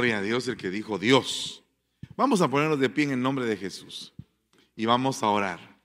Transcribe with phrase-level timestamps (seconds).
[0.00, 1.62] Gloria a Dios el que dijo Dios.
[2.16, 4.14] Vamos a ponernos de pie en el nombre de Jesús
[4.74, 5.78] y vamos a orar.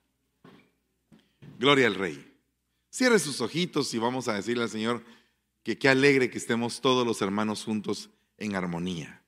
[1.59, 2.33] Gloria al Rey.
[2.89, 5.04] Cierre sus ojitos y vamos a decirle al Señor
[5.63, 9.21] que qué alegre que estemos todos los hermanos juntos en armonía.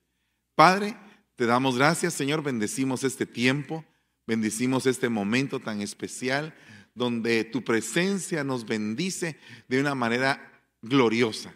[0.54, 0.96] Padre,
[1.36, 3.84] te damos gracias, Señor, bendecimos este tiempo,
[4.26, 6.54] bendecimos este momento tan especial
[6.94, 10.50] donde tu presencia nos bendice de una manera
[10.80, 11.54] gloriosa.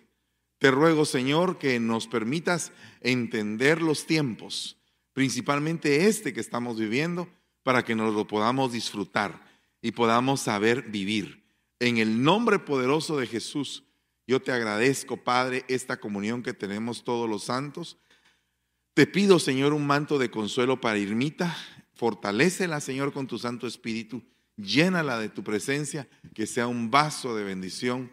[0.62, 2.70] Te ruego, Señor, que nos permitas
[3.00, 4.79] entender los tiempos,
[5.12, 7.29] principalmente este que estamos viviendo,
[7.64, 9.44] para que nos lo podamos disfrutar
[9.80, 11.43] y podamos saber vivir.
[11.80, 13.82] En el nombre poderoso de Jesús,
[14.25, 17.98] yo te agradezco, Padre, esta comunión que tenemos todos los santos.
[18.94, 21.56] Te pido, Señor, un manto de consuelo para Irmita.
[21.94, 24.22] Fortalécela, Señor, con tu Santo Espíritu.
[24.54, 28.12] Llénala de tu presencia, que sea un vaso de bendición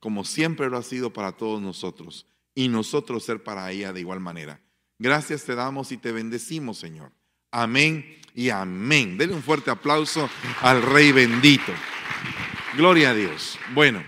[0.00, 4.20] como siempre lo ha sido para todos nosotros, y nosotros ser para ella de igual
[4.20, 4.60] manera.
[4.98, 7.12] Gracias te damos y te bendecimos, Señor.
[7.52, 9.16] Amén y amén.
[9.16, 10.28] Denle un fuerte aplauso
[10.60, 11.72] al Rey bendito.
[12.76, 13.58] Gloria a Dios.
[13.74, 14.02] Bueno,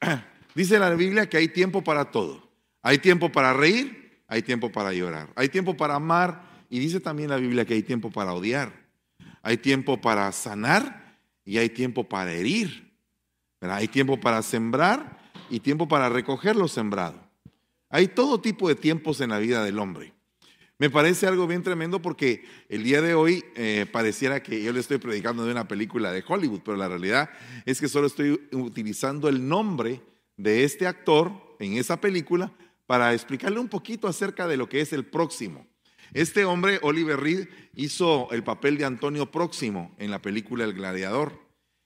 [0.54, 2.46] dice la Biblia que hay tiempo para todo.
[2.82, 7.30] Hay tiempo para reír, hay tiempo para llorar, hay tiempo para amar y dice también
[7.30, 8.84] la Biblia que hay tiempo para odiar.
[9.42, 12.92] Hay tiempo para sanar y hay tiempo para herir.
[13.60, 17.20] Hay tiempo para sembrar y tiempo para recoger lo sembrado.
[17.90, 20.12] Hay todo tipo de tiempos en la vida del hombre.
[20.78, 24.80] Me parece algo bien tremendo porque el día de hoy eh, pareciera que yo le
[24.80, 27.30] estoy predicando de una película de Hollywood, pero la realidad
[27.64, 30.00] es que solo estoy utilizando el nombre
[30.36, 32.52] de este actor en esa película
[32.86, 35.66] para explicarle un poquito acerca de lo que es el próximo.
[36.12, 41.40] Este hombre, Oliver Reed, hizo el papel de Antonio Próximo en la película El Gladiador.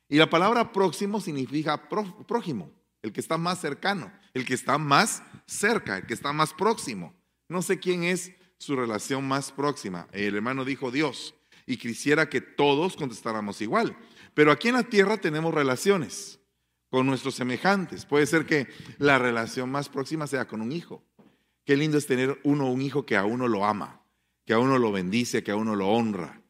[0.08, 2.70] Y la palabra próximo significa prójimo
[3.02, 7.14] el que está más cercano, el que está más cerca, el que está más próximo.
[7.48, 10.08] No sé quién es su relación más próxima.
[10.12, 11.34] El hermano dijo Dios
[11.66, 13.96] y quisiera que todos contestáramos igual.
[14.34, 16.40] Pero aquí en la tierra tenemos relaciones
[16.90, 18.04] con nuestros semejantes.
[18.04, 21.04] Puede ser que la relación más próxima sea con un hijo.
[21.64, 24.02] Qué lindo es tener uno un hijo que a uno lo ama,
[24.46, 26.40] que a uno lo bendice, que a uno lo honra.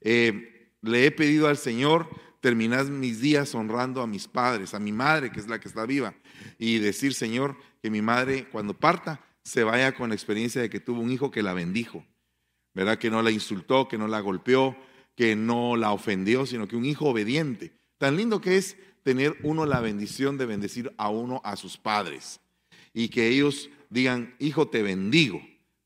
[0.00, 2.08] Eh, le he pedido al Señor
[2.40, 5.86] terminad mis días honrando a mis padres, a mi madre, que es la que está
[5.86, 6.14] viva,
[6.58, 10.80] y decir, Señor, que mi madre cuando parta se vaya con la experiencia de que
[10.80, 12.04] tuvo un hijo que la bendijo,
[12.74, 12.98] ¿verdad?
[12.98, 14.76] Que no la insultó, que no la golpeó,
[15.16, 17.72] que no la ofendió, sino que un hijo obediente.
[17.98, 22.40] Tan lindo que es tener uno la bendición de bendecir a uno a sus padres
[22.92, 25.40] y que ellos digan, hijo, te bendigo,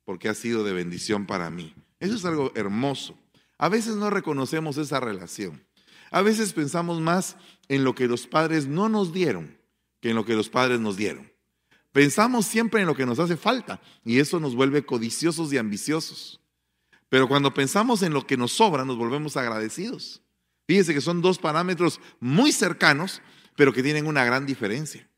[0.04, 1.74] porque ha sido de bendición para mí.
[2.00, 3.16] Eso es algo hermoso.
[3.58, 5.62] A veces no reconocemos esa relación.
[6.12, 7.36] A veces pensamos más
[7.68, 9.58] en lo que los padres no nos dieron
[10.02, 11.32] que en lo que los padres nos dieron.
[11.92, 16.40] Pensamos siempre en lo que nos hace falta y eso nos vuelve codiciosos y ambiciosos.
[17.08, 20.22] Pero cuando pensamos en lo que nos sobra, nos volvemos agradecidos.
[20.66, 23.22] Fíjense que son dos parámetros muy cercanos,
[23.56, 25.08] pero que tienen una gran diferencia.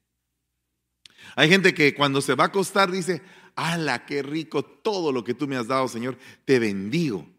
[1.36, 3.22] Hay gente que cuando se va a acostar dice,
[3.56, 6.18] ¡ala, qué rico todo lo que tú me has dado, Señor!
[6.44, 7.33] Te bendigo.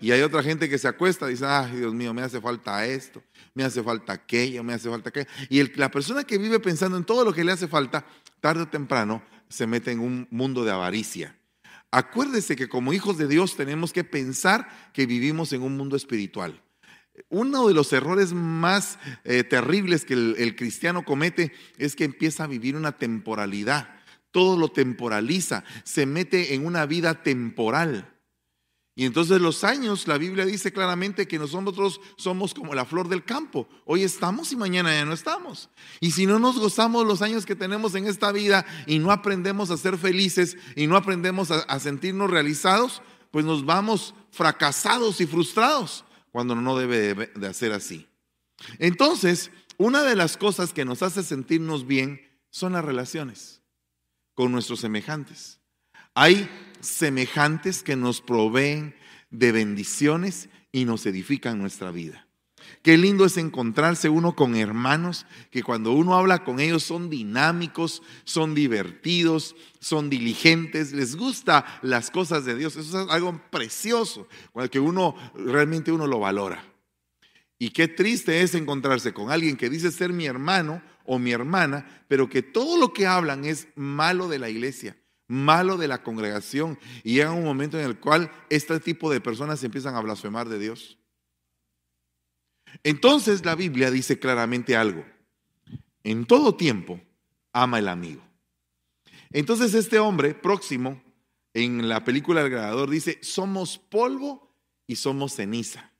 [0.00, 2.86] Y hay otra gente que se acuesta y dice, ay Dios mío, me hace falta
[2.86, 3.22] esto,
[3.54, 5.28] me hace falta aquello, me hace falta aquello.
[5.48, 8.06] Y la persona que vive pensando en todo lo que le hace falta,
[8.40, 11.36] tarde o temprano se mete en un mundo de avaricia.
[11.90, 16.62] Acuérdese que como hijos de Dios tenemos que pensar que vivimos en un mundo espiritual.
[17.28, 22.46] Uno de los errores más eh, terribles que el cristiano comete es que empieza a
[22.46, 23.96] vivir una temporalidad.
[24.30, 28.17] Todo lo temporaliza, se mete en una vida temporal.
[28.98, 33.24] Y entonces los años, la Biblia dice claramente que nosotros somos como la flor del
[33.24, 33.68] campo.
[33.84, 35.70] Hoy estamos y mañana ya no estamos.
[36.00, 39.70] Y si no nos gozamos los años que tenemos en esta vida y no aprendemos
[39.70, 43.00] a ser felices y no aprendemos a, sentirnos realizados,
[43.30, 48.08] pues nos vamos fracasados y frustrados cuando no debe de, hacer así.
[48.80, 52.20] Entonces, una de las cosas que nos hace sentirnos bien
[52.50, 53.62] son las relaciones
[54.34, 55.60] con nuestros semejantes.
[56.14, 56.50] Hay
[56.80, 58.94] semejantes que nos proveen
[59.30, 62.26] de bendiciones y nos edifican nuestra vida.
[62.82, 68.02] Qué lindo es encontrarse uno con hermanos que cuando uno habla con ellos son dinámicos,
[68.24, 72.76] son divertidos, son diligentes, les gusta las cosas de Dios.
[72.76, 74.28] Eso es algo precioso,
[74.70, 76.64] que uno realmente uno lo valora.
[77.58, 82.04] Y qué triste es encontrarse con alguien que dice ser mi hermano o mi hermana,
[82.06, 84.96] pero que todo lo que hablan es malo de la iglesia
[85.28, 89.62] malo de la congregación y llega un momento en el cual este tipo de personas
[89.62, 90.98] empiezan a blasfemar de Dios.
[92.82, 95.04] Entonces la Biblia dice claramente algo.
[96.02, 97.00] En todo tiempo
[97.52, 98.22] ama el amigo.
[99.30, 101.02] Entonces este hombre próximo
[101.54, 104.54] en la película El Grabador dice, somos polvo
[104.86, 105.92] y somos ceniza.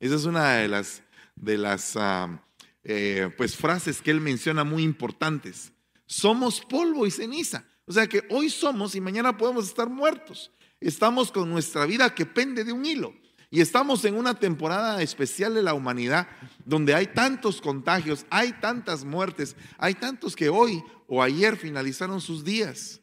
[0.00, 1.02] Esa es una de las,
[1.36, 2.44] de las ah,
[2.84, 5.72] eh, pues, frases que él menciona muy importantes.
[6.06, 7.64] Somos polvo y ceniza.
[7.86, 10.50] O sea que hoy somos y mañana podemos estar muertos.
[10.80, 13.14] Estamos con nuestra vida que pende de un hilo.
[13.50, 16.26] Y estamos en una temporada especial de la humanidad
[16.64, 22.44] donde hay tantos contagios, hay tantas muertes, hay tantos que hoy o ayer finalizaron sus
[22.44, 23.02] días.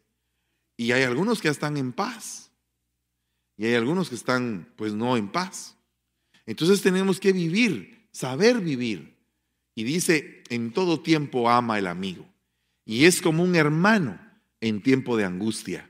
[0.76, 2.52] Y hay algunos que están en paz.
[3.58, 5.76] Y hay algunos que están pues no en paz.
[6.46, 9.20] Entonces tenemos que vivir, saber vivir.
[9.76, 12.26] Y dice, en todo tiempo ama el amigo.
[12.86, 14.29] Y es como un hermano
[14.62, 15.90] en tiempo de angustia.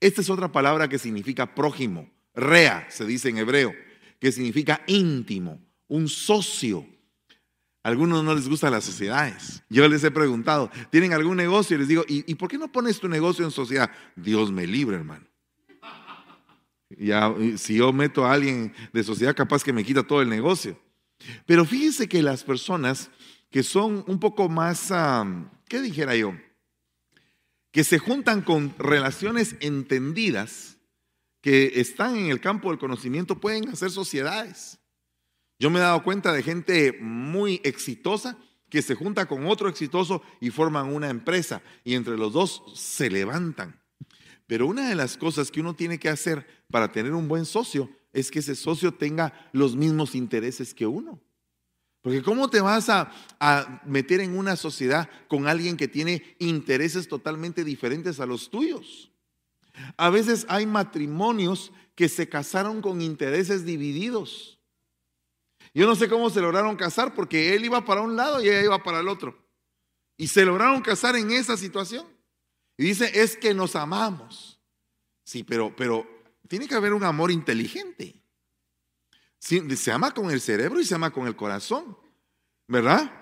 [0.00, 2.10] Esta es otra palabra que significa prójimo.
[2.34, 3.74] Rea, se dice en hebreo
[4.18, 6.86] que significa íntimo, un socio.
[7.82, 9.64] A algunos no les gustan las sociedades.
[9.68, 11.74] Yo les he preguntado, ¿tienen algún negocio?
[11.74, 13.90] Y les digo, ¿y, por qué no pones tu negocio en sociedad?
[14.14, 15.26] Dios me libre, hermano.
[16.90, 20.78] Ya, si yo meto a alguien de sociedad, capaz que me quita todo el negocio.
[21.44, 23.10] Pero fíjense que las personas
[23.50, 24.92] que son un poco más,
[25.68, 26.32] ¿qué dijera yo?
[27.72, 30.78] Que se juntan con relaciones entendidas,
[31.40, 34.78] que están en el campo del conocimiento pueden hacer sociedades.
[35.58, 38.38] Yo me he dado cuenta de gente muy exitosa
[38.68, 43.10] que se junta con otro exitoso y forman una empresa y entre los dos se
[43.10, 43.82] levantan.
[44.46, 47.90] Pero una de las cosas que uno tiene que hacer para tener un buen socio
[48.12, 51.20] es que ese socio tenga los mismos intereses que uno.
[52.02, 57.08] Porque ¿cómo te vas a, a, meter en una sociedad con alguien que tiene intereses
[57.08, 59.12] totalmente diferentes a los tuyos?
[59.96, 64.58] A veces hay matrimonios que se casaron con intereses divididos.
[65.74, 68.64] Yo no sé cómo se lograron casar porque él iba para un lado y ella
[68.64, 69.38] iba para el otro.
[70.16, 72.06] Y se lograron casar en esa situación.
[72.76, 74.60] Y dice, es que nos amamos.
[75.24, 76.06] Sí, pero, pero
[76.48, 78.21] tiene que haber un amor inteligente.
[79.42, 81.96] Se ama con el cerebro y se ama con el corazón,
[82.68, 83.12] ¿verdad?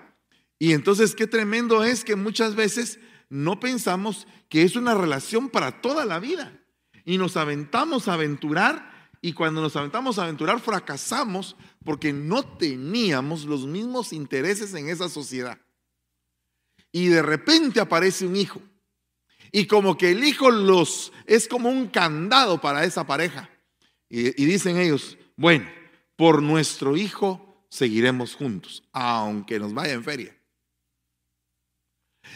[0.59, 5.81] Y entonces qué tremendo es que muchas veces no pensamos que es una relación para
[5.81, 6.59] toda la vida.
[7.05, 13.45] Y nos aventamos a aventurar y cuando nos aventamos a aventurar fracasamos porque no teníamos
[13.45, 15.59] los mismos intereses en esa sociedad.
[16.91, 18.61] Y de repente aparece un hijo.
[19.51, 23.49] Y como que el hijo los es como un candado para esa pareja.
[24.07, 25.67] Y, y dicen ellos, bueno,
[26.21, 30.39] por nuestro hijo seguiremos juntos, aunque nos vaya en feria.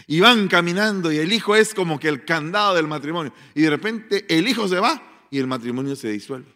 [0.07, 3.31] Y van caminando y el hijo es como que el candado del matrimonio.
[3.53, 6.51] Y de repente el hijo se va y el matrimonio se disuelve.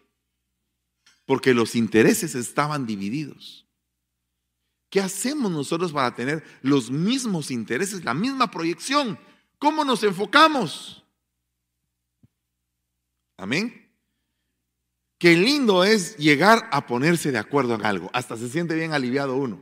[1.28, 3.68] Porque los intereses estaban divididos.
[4.90, 9.20] ¿Qué hacemos nosotros para tener los mismos intereses, la misma proyección?
[9.60, 11.06] ¿Cómo nos enfocamos?
[13.38, 13.89] Amén.
[15.20, 18.10] Qué lindo es llegar a ponerse de acuerdo en algo.
[18.14, 19.62] Hasta se siente bien aliviado uno.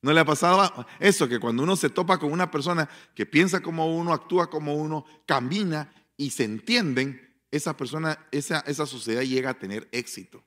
[0.00, 1.28] ¿No le ha pasado eso?
[1.28, 5.04] Que cuando uno se topa con una persona que piensa como uno, actúa como uno,
[5.26, 7.20] camina y se entienden,
[7.50, 10.42] esa persona, esa, sociedad llega a tener éxito.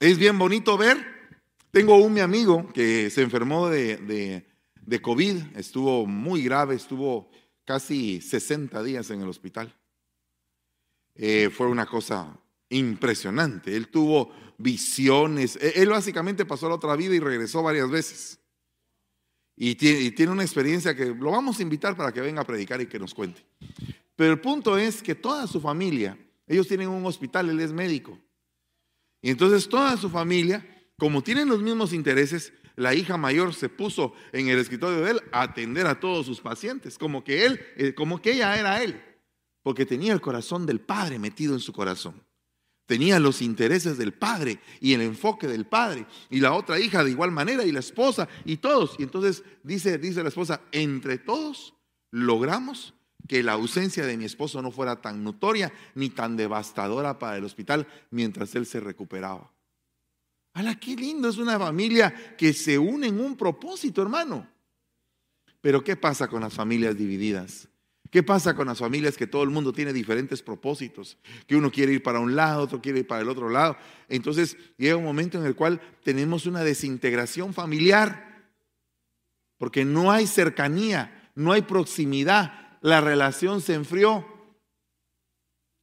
[0.00, 1.12] Es bien bonito ver.
[1.70, 4.46] Tengo un mi amigo que se enfermó de,
[4.80, 7.30] de COVID, estuvo muy grave, estuvo
[7.66, 9.74] casi 60 días en el hospital.
[11.16, 12.36] Eh, fue una cosa
[12.68, 13.76] impresionante.
[13.76, 15.56] Él tuvo visiones.
[15.56, 18.40] E-, él básicamente pasó la otra vida y regresó varias veces.
[19.56, 22.86] Y tiene, una experiencia que lo vamos a invitar para que venga a predicar y
[22.86, 23.44] que nos cuente.
[24.16, 26.18] Pero el punto es que toda su familia,
[26.48, 28.18] ellos tienen un hospital, él es médico.
[29.22, 30.66] Y entonces toda su familia,
[30.98, 35.20] como tienen los mismos intereses, la hija mayor se puso en el escritorio de él
[35.30, 39.00] a atender a todos sus pacientes, como que él, eh, como que ella era él,
[39.64, 42.22] porque tenía el corazón del padre metido en su corazón.
[42.86, 46.06] Tenía los intereses del padre y el enfoque del padre.
[46.28, 48.94] Y la otra hija de igual manera y la esposa y todos.
[48.98, 51.72] Y entonces dice, dice la esposa, entre todos
[52.10, 52.92] logramos
[53.26, 57.44] que la ausencia de mi esposo no fuera tan notoria ni tan devastadora para el
[57.44, 59.50] hospital mientras él se recuperaba.
[60.52, 61.30] ¡Hala, qué lindo!
[61.30, 64.46] Es una familia que se une en un propósito, hermano.
[65.62, 67.66] Pero ¿qué pasa con las familias divididas?
[68.14, 71.18] ¿Qué pasa con las familias que todo el mundo tiene diferentes propósitos?
[71.48, 73.76] Que uno quiere ir para un lado, otro quiere ir para el otro lado.
[74.08, 78.52] Entonces llega un momento en el cual tenemos una desintegración familiar,
[79.58, 84.24] porque no hay cercanía, no hay proximidad, la relación se enfrió.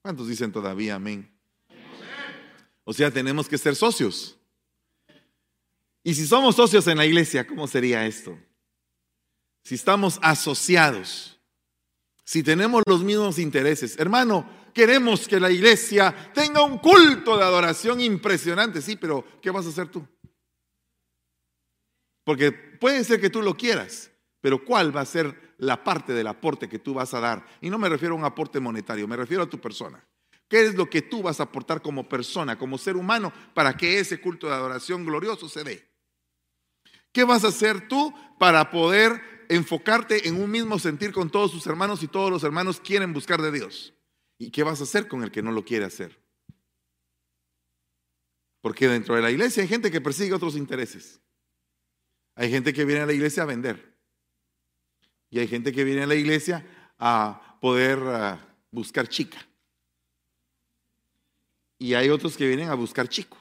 [0.01, 1.29] ¿Cuántos dicen todavía amén?
[2.85, 4.39] O sea, tenemos que ser socios.
[6.01, 8.39] Y si somos socios en la iglesia, ¿cómo sería esto?
[9.65, 11.40] Si estamos asociados
[12.31, 17.99] si tenemos los mismos intereses, hermano, queremos que la iglesia tenga un culto de adoración
[17.99, 20.07] impresionante, sí, pero ¿qué vas a hacer tú?
[22.23, 26.27] Porque puede ser que tú lo quieras, pero ¿cuál va a ser la parte del
[26.27, 27.45] aporte que tú vas a dar?
[27.59, 30.01] Y no me refiero a un aporte monetario, me refiero a tu persona.
[30.47, 33.99] ¿Qué es lo que tú vas a aportar como persona, como ser humano, para que
[33.99, 35.85] ese culto de adoración glorioso se dé?
[37.11, 41.67] ¿Qué vas a hacer tú para poder enfocarte en un mismo sentir con todos tus
[41.67, 43.93] hermanos y todos los hermanos quieren buscar de Dios?
[44.37, 46.19] ¿Y qué vas a hacer con el que no lo quiere hacer?
[48.61, 51.19] Porque dentro de la iglesia hay gente que persigue otros intereses.
[52.35, 53.97] Hay gente que viene a la iglesia a vender.
[55.29, 56.65] Y hay gente que viene a la iglesia
[56.97, 57.99] a poder
[58.71, 59.47] buscar chica.
[61.77, 63.37] Y hay otros que vienen a buscar chico.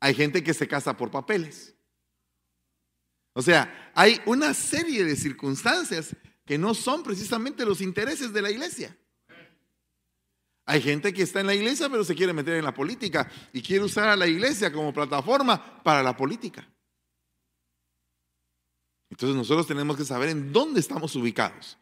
[0.00, 1.75] Hay gente que se casa por papeles.
[3.36, 6.16] O sea, hay una serie de circunstancias
[6.46, 8.96] que no son precisamente los intereses de la iglesia.
[10.64, 13.60] Hay gente que está en la iglesia pero se quiere meter en la política y
[13.60, 16.66] quiere usar a la iglesia como plataforma para la política.
[19.10, 21.76] Entonces nosotros tenemos que saber en dónde estamos ubicados.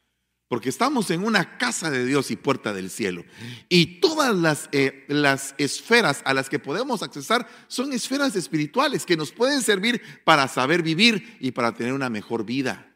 [0.48, 3.24] Porque estamos en una casa de Dios y puerta del cielo.
[3.68, 9.16] Y todas las, eh, las esferas a las que podemos accesar son esferas espirituales que
[9.16, 12.94] nos pueden servir para saber vivir y para tener una mejor vida.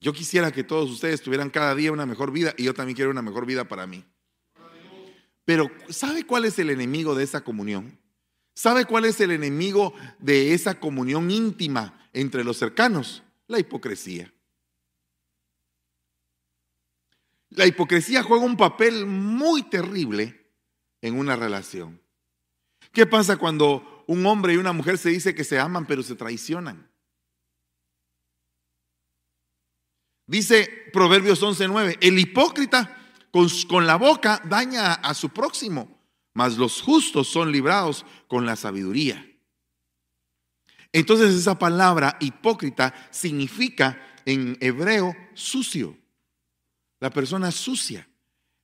[0.00, 3.10] Yo quisiera que todos ustedes tuvieran cada día una mejor vida y yo también quiero
[3.10, 4.04] una mejor vida para mí.
[5.44, 7.98] Pero ¿sabe cuál es el enemigo de esa comunión?
[8.54, 13.22] ¿Sabe cuál es el enemigo de esa comunión íntima entre los cercanos?
[13.46, 14.32] La hipocresía.
[17.50, 20.54] La hipocresía juega un papel muy terrible
[21.02, 22.00] en una relación.
[22.92, 26.14] ¿Qué pasa cuando un hombre y una mujer se dice que se aman pero se
[26.14, 26.90] traicionan?
[30.26, 32.96] Dice Proverbios 11:9, el hipócrita
[33.32, 36.00] con, con, la boca daña a su próximo,
[36.34, 39.26] mas los justos son librados con la sabiduría.
[40.92, 45.96] Entonces esa palabra hipócrita significa en hebreo sucio,
[47.00, 48.08] la persona sucia.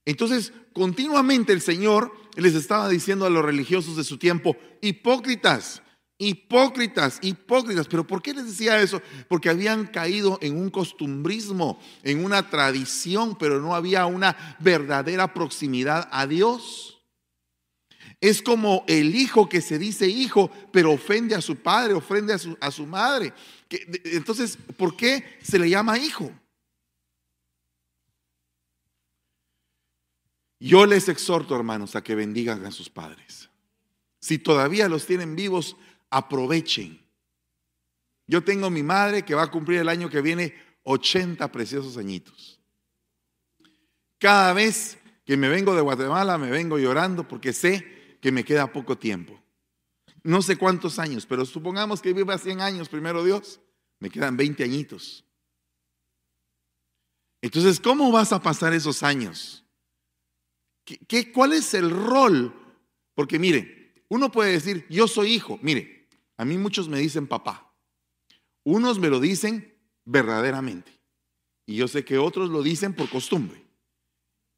[0.05, 5.83] Entonces continuamente el Señor les estaba diciendo a los religiosos de su tiempo, hipócritas,
[6.19, 7.89] Hipócritas, hipócritas.
[7.89, 9.03] ¿Pero por qué les decía eso?
[9.29, 16.09] Porque habían caído en un costumbrismo, en una tradición, pero no había una verdadera proximidad
[16.11, 17.03] a Dios.
[18.23, 22.39] Es como el hijo que se dice hijo, pero ofende a su padre, ofende a
[22.39, 23.35] su, a su madre.
[24.05, 26.33] Entonces, ¿por qué se le llama hijo?
[30.59, 33.51] Yo les exhorto, hermanos, a que bendigan a sus padres.
[34.19, 35.77] Si todavía los tienen vivos,
[36.11, 37.01] aprovechen.
[38.27, 42.61] Yo tengo mi madre que va a cumplir el año que viene 80 preciosos añitos.
[44.19, 48.73] Cada vez que me vengo de Guatemala me vengo llorando porque sé que me queda
[48.73, 49.41] poco tiempo.
[50.23, 53.61] No sé cuántos años, pero supongamos que viva 100 años primero Dios,
[54.01, 55.25] me quedan 20 añitos.
[57.43, 59.66] Entonces, ¿cómo vas a pasar esos años?
[60.87, 62.55] ¿Qué, cuál es el rol?
[63.15, 65.59] Porque mire, uno puede decir, yo soy hijo.
[65.61, 67.75] Mire, a mí muchos me dicen papá.
[68.63, 69.75] Unos me lo dicen
[70.05, 70.93] verdaderamente.
[71.67, 73.67] Y yo sé que otros lo dicen por costumbre.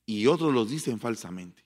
[0.05, 1.65] Y otros lo dicen falsamente.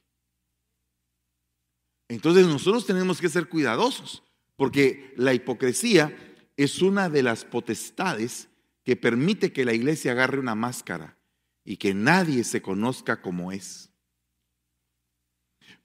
[2.09, 4.23] Entonces nosotros tenemos que ser cuidadosos.
[4.55, 6.17] Porque la hipocresía
[6.57, 8.49] es una de las potestades
[8.85, 11.19] que permite que la iglesia agarre una máscara
[11.65, 13.92] y que nadie se conozca como es.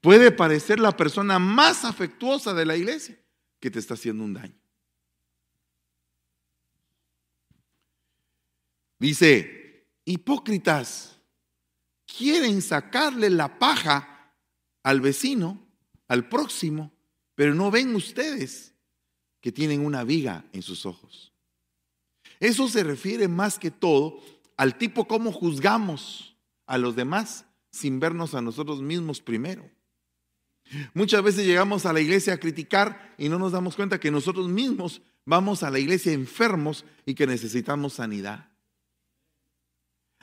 [0.00, 3.18] Puede parecer la persona más afectuosa de la iglesia,
[3.60, 4.54] que te está haciendo un daño.
[8.98, 11.18] Dice, hipócritas,
[12.06, 14.34] quieren sacarle la paja
[14.82, 15.66] al vecino,
[16.08, 16.92] al próximo,
[17.34, 18.74] pero no ven ustedes
[19.40, 21.32] que tienen una viga en sus ojos.
[22.40, 24.20] Eso se refiere más que todo
[24.56, 26.36] al tipo cómo juzgamos
[26.66, 29.70] a los demás sin vernos a nosotros mismos primero.
[30.94, 34.48] Muchas veces llegamos a la iglesia a criticar y no nos damos cuenta que nosotros
[34.48, 38.50] mismos vamos a la iglesia enfermos y que necesitamos sanidad.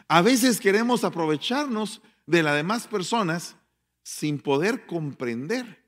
[0.07, 3.55] A veces queremos aprovecharnos de las demás personas
[4.03, 5.83] sin poder comprender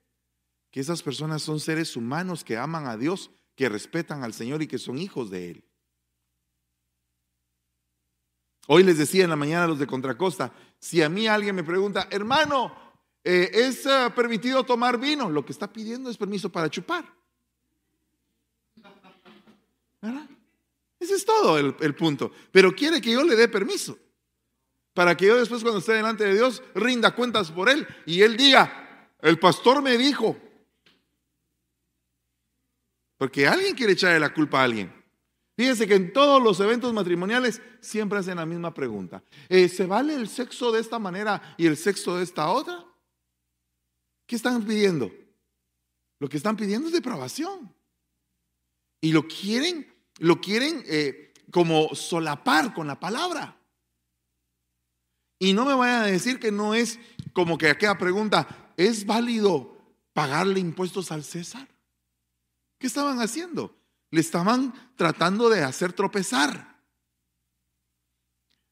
[0.72, 4.68] que esas personas son seres humanos que aman a Dios, que respetan al Señor y
[4.68, 5.64] que son hijos de Él.
[8.68, 11.64] Hoy les decía en la mañana a los de Contracosta, si a mí alguien me
[11.64, 12.87] pregunta, hermano,
[13.30, 15.30] eh, es eh, permitido tomar vino.
[15.30, 17.04] Lo que está pidiendo es permiso para chupar.
[20.02, 20.30] ¿Verdad?
[20.98, 22.32] Ese es todo el, punto.
[22.54, 24.00] Pero quiere que yo le dé permiso.
[24.94, 28.38] Para que yo después cuando esté delante de Dios rinda cuentas por él y él
[28.38, 30.38] diga, el pastor me dijo.
[33.18, 34.94] Porque alguien quiere echarle la culpa a alguien.
[35.58, 39.22] Fíjense que en todos los eventos matrimoniales siempre hacen la misma pregunta.
[39.50, 42.87] Eh, ¿Se vale el sexo de esta manera y el sexo de esta otra?
[44.28, 45.12] ¿Qué están pidiendo?
[46.20, 47.74] Lo que están pidiendo es depravación.
[49.02, 53.58] Y lo quieren, lo quieren eh, como solapar con la palabra.
[55.40, 57.00] Y no me vayan a decir que no es
[57.32, 59.78] como que aquella pregunta, ¿es válido
[60.14, 61.68] pagarle impuestos al César?
[62.80, 63.76] ¿Qué estaban haciendo?
[64.10, 66.76] Le estaban tratando de hacer tropezar.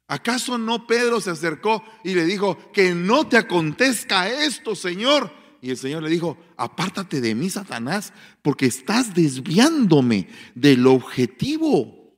[0.07, 5.44] ¿Acaso no Pedro se acercó y le dijo, que no te acontezca esto, Señor?
[5.65, 12.15] Y el Señor le dijo, apártate de mí, Satanás, porque estás desviándome del objetivo.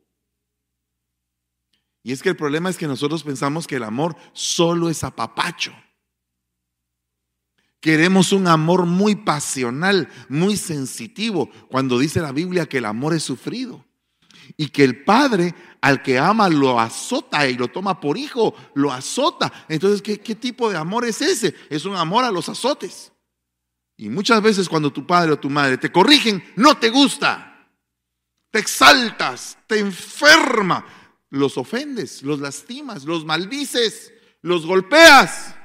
[2.04, 5.74] Y es que el problema es que nosotros pensamos que el amor solo es apapacho.
[7.80, 13.24] Queremos un amor muy pasional, muy sensitivo, cuando dice la Biblia que el amor es
[13.24, 13.86] sufrido.
[14.58, 18.92] Y que el padre al que ama lo azota y lo toma por hijo, lo
[18.92, 19.54] azota.
[19.70, 21.56] Entonces, ¿qué, qué tipo de amor es ese?
[21.70, 23.14] Es un amor a los azotes.
[23.98, 27.68] Y muchas veces cuando tu padre o tu madre te corrigen, no te gusta.
[28.52, 30.86] Te exaltas, te enferma,
[31.32, 35.56] los ofendes, los lastimas, los maldices, los golpeas.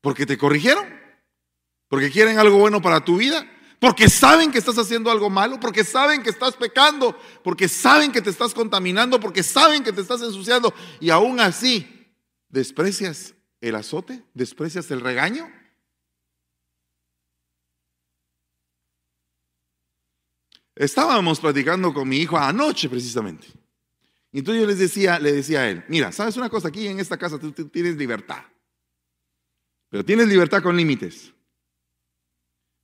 [0.00, 0.86] Porque te corrigieron,
[1.88, 3.46] porque quieren algo bueno para tu vida,
[3.78, 8.22] porque saben que estás haciendo algo malo, porque saben que estás pecando, porque saben que
[8.22, 12.16] te estás contaminando, porque saben que te estás ensuciando y aún así
[12.48, 13.34] desprecias
[13.68, 14.22] el azote?
[14.34, 15.50] ¿Desprecias el regaño?
[20.74, 23.46] Estábamos platicando con mi hijo anoche precisamente.
[24.32, 26.68] Y entonces yo les decía, le decía a él, mira, ¿sabes una cosa?
[26.68, 28.42] Aquí en esta casa tú, tú tienes libertad.
[29.88, 31.32] Pero tienes libertad con límites.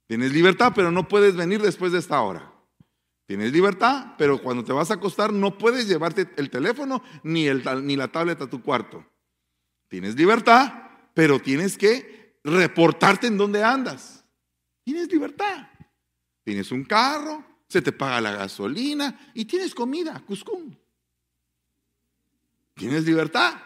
[0.06, 2.54] Tienes libertad, pero no puedes venir después de esta hora.
[3.26, 7.62] Tienes libertad, pero cuando te vas a acostar no puedes llevarte el teléfono ni, el,
[7.84, 9.04] ni la tablet a tu cuarto.
[9.90, 10.72] Tienes libertad,
[11.14, 14.24] pero tienes que reportarte en dónde andas.
[14.84, 15.68] Tienes libertad.
[16.44, 20.78] Tienes un carro, se te paga la gasolina y tienes comida, cuscún.
[22.74, 23.60] Tienes libertad.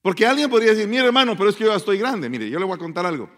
[0.00, 2.30] Porque alguien podría decir, mire hermano, pero es que yo ya estoy grande.
[2.30, 3.28] Mire, yo le voy a contar algo.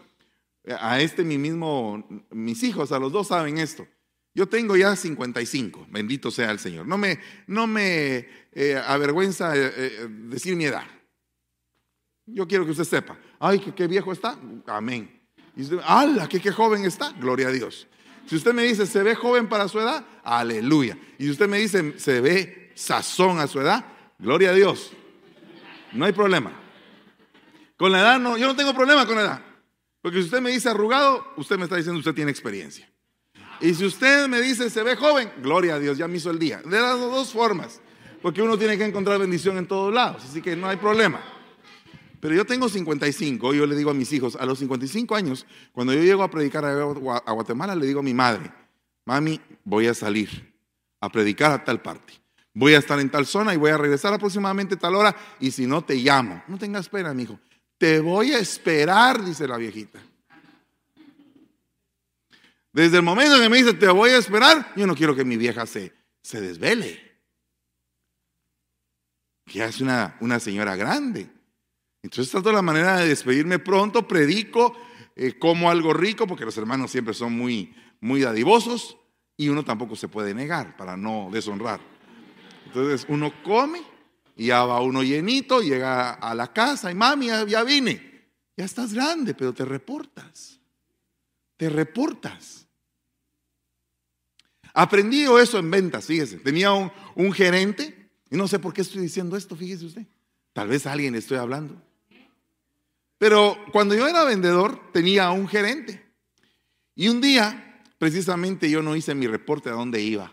[0.79, 3.89] A este mi mismo, mis hijos, a los dos saben esto.
[4.35, 6.87] Yo tengo ya 55, bendito sea el Señor.
[6.87, 10.85] No me, no me eh, avergüenza eh, eh, decir mi edad.
[12.27, 13.19] Yo quiero que usted sepa.
[13.41, 14.39] Ay, qué viejo está.
[14.67, 15.21] Amén.
[15.57, 16.29] Y usted, ¡Hala!
[16.29, 17.13] Que qué joven está.
[17.13, 17.89] Gloria a Dios.
[18.27, 20.05] Si usted me dice, ¿se ve joven para su edad?
[20.23, 20.97] Aleluya.
[21.19, 23.85] Y si usted me dice, ¿se ve sazón a su edad?
[24.19, 24.93] Gloria a Dios.
[25.93, 26.53] No hay problema.
[27.77, 29.43] Con la edad no, yo no tengo problema con la edad.
[30.03, 32.90] Porque si usted me dice arrugado, usted me está diciendo, usted tiene experiencia.
[33.61, 36.39] Y si usted me dice, se ve joven, gloria a Dios, ya me hizo el
[36.39, 36.63] día.
[36.65, 37.81] De las dos formas,
[38.23, 41.21] porque uno tiene que encontrar bendición en todos lados, así que no hay problema.
[42.21, 45.93] Pero yo tengo 55, yo le digo a mis hijos, a los 55 años, cuando
[45.93, 48.51] yo llego a predicar a Guatemala, le digo a mi madre,
[49.07, 50.55] mami, voy a salir
[51.01, 52.15] a predicar a tal parte.
[52.53, 55.67] Voy a estar en tal zona y voy a regresar aproximadamente tal hora y si
[55.67, 56.43] no te llamo.
[56.49, 57.39] No tengas pena, mi hijo.
[57.79, 60.01] Te voy a esperar, dice la viejita.
[62.73, 65.25] Desde el momento en que me dice, te voy a esperar, yo no quiero que
[65.25, 67.01] mi vieja se, se desvele.
[69.45, 71.29] Que es una, una señora grande.
[72.03, 74.77] Entonces trato la manera de despedirme pronto, predico,
[75.17, 78.97] eh, como algo rico, porque los hermanos siempre son muy, muy dadivosos
[79.37, 81.81] y uno tampoco se puede negar para no deshonrar.
[82.67, 83.83] Entonces uno come
[84.37, 88.29] y ya va uno llenito, llega a la casa y mami, ya vine.
[88.57, 90.60] Ya estás grande, pero te reportas.
[91.61, 92.67] Te reportas.
[94.73, 96.39] Aprendí eso en ventas, fíjese.
[96.39, 100.07] Tenía un, un, gerente, y no sé por qué estoy diciendo esto, fíjese usted.
[100.55, 101.77] Tal vez a alguien le estoy hablando.
[103.19, 106.03] Pero cuando yo era vendedor, tenía un gerente.
[106.95, 110.33] Y un día, precisamente, yo no hice mi reporte a dónde iba.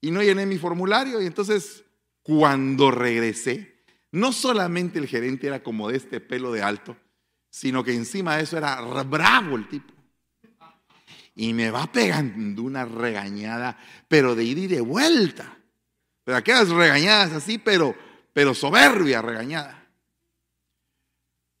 [0.00, 1.20] Y no llené mi formulario.
[1.20, 1.82] Y entonces,
[2.22, 3.82] cuando regresé,
[4.12, 6.96] no solamente el gerente era como de este pelo de alto,
[7.50, 9.95] sino que encima de eso era bravo el tipo
[11.36, 15.56] y me va pegando una regañada, pero de ida y de vuelta.
[16.24, 17.94] Pero aquellas regañadas así, pero,
[18.32, 19.86] pero soberbia regañada.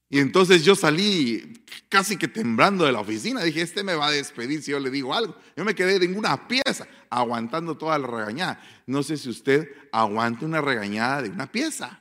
[0.08, 3.42] Y entonces yo salí casi que temblando de la oficina.
[3.42, 5.36] Dije, este me va a despedir si yo le digo algo.
[5.56, 8.62] Yo me quedé en una pieza aguantando toda la regañada.
[8.86, 12.00] No sé si usted aguante una regañada de una pieza.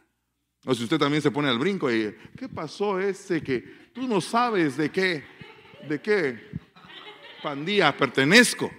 [0.66, 4.22] O si usted también se pone al brinco y, ¿qué pasó ese que tú no
[4.22, 5.26] sabes de qué,
[5.90, 6.65] de qué
[7.42, 8.72] pandilla pertenezco?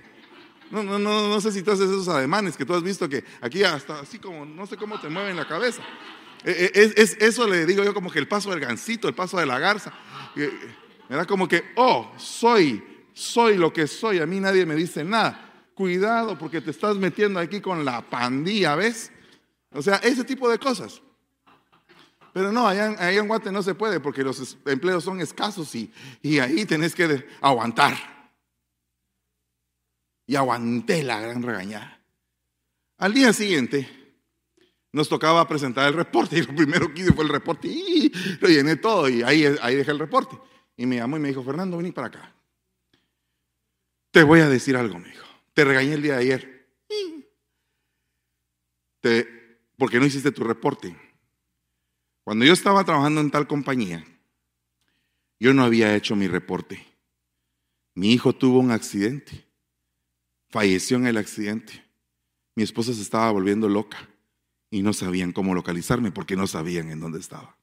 [0.70, 3.24] No, no, no, no sé si tú haces esos ademanes que tú has visto que
[3.40, 5.82] aquí hasta así como, no sé cómo te mueven la cabeza.
[6.44, 9.38] E, e, es, eso le digo yo como que el paso del gancito, el paso
[9.38, 9.92] de la garza.
[11.08, 15.04] Me da como que, oh, soy, soy lo que soy, a mí nadie me dice
[15.04, 15.42] nada.
[15.74, 19.12] Cuidado porque te estás metiendo aquí con la pandilla, ¿ves?
[19.72, 21.02] O sea, ese tipo de cosas.
[22.32, 25.90] Pero no, allá, en Guate no se puede porque los empleos son escasos y,
[26.22, 28.15] y ahí tenés que aguantar.
[30.26, 32.00] Y aguanté la gran regañada.
[32.98, 33.88] Al día siguiente
[34.92, 37.68] nos tocaba presentar el reporte y lo primero que hice fue el reporte
[38.40, 40.38] lo llené todo y ahí, ahí dejé el reporte.
[40.76, 42.34] Y me llamó y me dijo, Fernando, vení para acá.
[44.10, 45.26] Te voy a decir algo, me dijo.
[45.54, 46.68] Te regañé el día de ayer.
[49.00, 49.28] Te,
[49.76, 50.96] porque no hiciste tu reporte.
[52.24, 54.04] Cuando yo estaba trabajando en tal compañía,
[55.38, 56.84] yo no había hecho mi reporte.
[57.94, 59.45] Mi hijo tuvo un accidente.
[60.48, 61.84] Falleció en el accidente.
[62.54, 64.08] Mi esposa se estaba volviendo loca
[64.70, 67.56] y no sabían cómo localizarme porque no sabían en dónde estaba.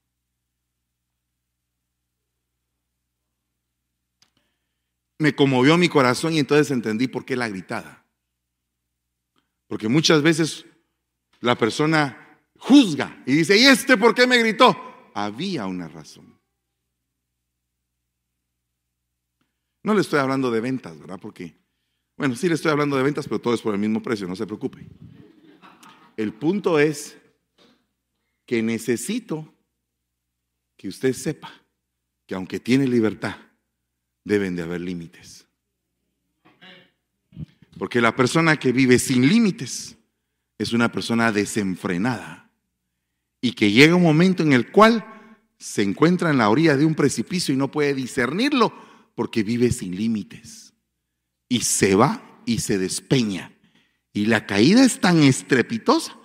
[5.20, 8.06] Me conmovió mi corazón y entonces entendí por qué la gritada.
[9.68, 10.66] Porque muchas veces
[11.40, 14.76] la persona juzga y dice, ¿y este por qué me gritó?
[15.14, 16.40] Había una razón.
[19.84, 21.20] No le estoy hablando de ventas, ¿verdad?
[21.20, 21.63] Porque
[22.16, 24.36] bueno, sí le estoy hablando de ventas, pero todo es por el mismo precio, no
[24.36, 24.88] se preocupe.
[26.16, 27.18] El punto es
[28.46, 29.52] que necesito
[30.78, 31.52] que usted sepa
[32.28, 33.36] que aunque tiene libertad,
[34.24, 35.48] deben de haber límites.
[37.78, 39.98] Porque la persona que vive sin límites
[40.60, 42.52] es una persona desenfrenada
[43.42, 45.04] y que llega un momento en el cual
[45.58, 48.72] se encuentra en la orilla de un precipicio y no puede discernirlo
[49.16, 50.63] porque vive sin límites
[51.54, 53.56] y se va y se despeña.
[54.12, 56.18] Y la caída es tan estrepitosa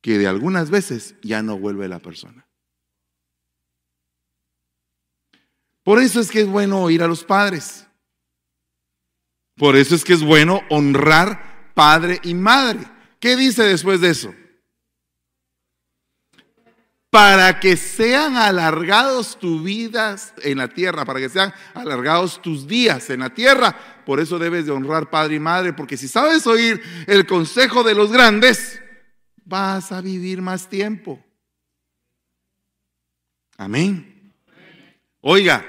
[0.00, 2.48] que de algunas veces ya no vuelve la persona.
[5.84, 7.86] Por eso es que es bueno oír a los padres.
[9.54, 12.80] Por eso es que es bueno honrar padre y madre.
[13.20, 14.34] ¿Qué dice después de eso?
[17.14, 23.08] Para que sean alargados tus vidas en la tierra, para que sean alargados tus días
[23.08, 24.02] en la tierra.
[24.04, 27.94] Por eso debes de honrar padre y madre, porque si sabes oír el consejo de
[27.94, 28.82] los grandes,
[29.44, 31.24] vas a vivir más tiempo.
[33.58, 34.34] Amén.
[35.20, 35.64] Oiga,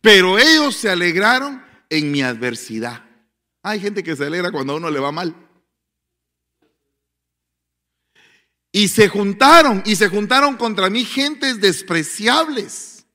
[0.00, 3.02] pero ellos se alegraron en mi adversidad.
[3.60, 5.34] Hay gente que se alegra cuando a uno le va mal.
[8.76, 13.06] Y se juntaron, y se juntaron contra mí gentes despreciables.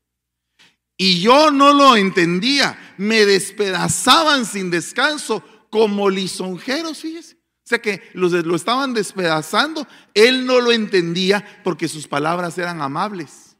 [0.97, 2.95] Y yo no lo entendía.
[2.97, 7.35] Me despedazaban sin descanso como lisonjeros, fíjese.
[7.35, 9.87] O sea que los, lo estaban despedazando.
[10.15, 13.55] Él no lo entendía porque sus palabras eran amables.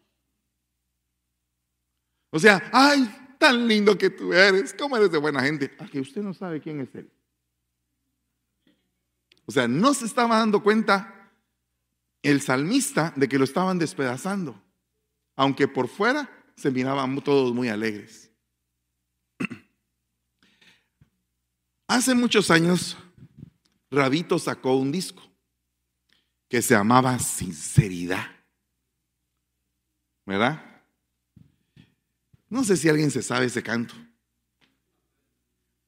[2.32, 5.72] O sea, ay, tan lindo que tú eres, cómo eres de buena gente.
[5.78, 7.12] A que usted no sabe quién es él.
[9.46, 11.20] O sea, no se estaba dando cuenta
[12.22, 14.62] el salmista de que lo estaban despedazando,
[15.36, 18.32] aunque por fuera se miraban todos muy alegres.
[21.88, 22.98] Hace muchos años,
[23.90, 25.24] Rabito sacó un disco
[26.48, 28.28] que se llamaba Sinceridad.
[30.26, 30.84] ¿Verdad?
[32.50, 33.96] No sé si alguien se sabe ese canto.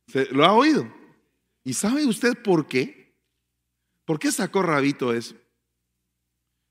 [0.07, 0.91] ¿Se, ¿Lo ha oído?
[1.63, 3.15] ¿Y sabe usted por qué?
[4.05, 5.35] ¿Por qué sacó Rabito eso?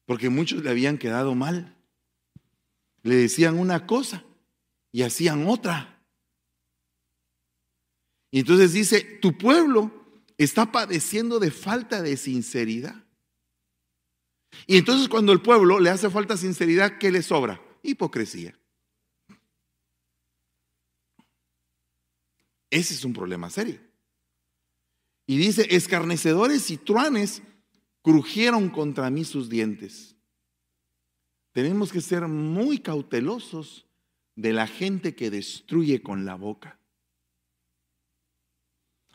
[0.07, 1.77] Porque muchos le habían quedado mal.
[3.03, 4.25] Le decían una cosa
[4.93, 6.03] y hacían otra.
[8.31, 9.91] Y entonces dice, tu pueblo
[10.39, 13.05] está padeciendo de falta de sinceridad.
[14.67, 17.61] Y entonces cuando el pueblo le hace falta sinceridad, ¿qué le sobra?
[17.83, 18.59] Hipocresía.
[22.71, 23.81] Ese es un problema serio.
[25.27, 27.43] Y dice, escarnecedores y truanes
[28.03, 30.17] crujieron contra mí sus dientes.
[31.53, 33.87] Tenemos que ser muy cautelosos
[34.35, 36.79] de la gente que destruye con la boca.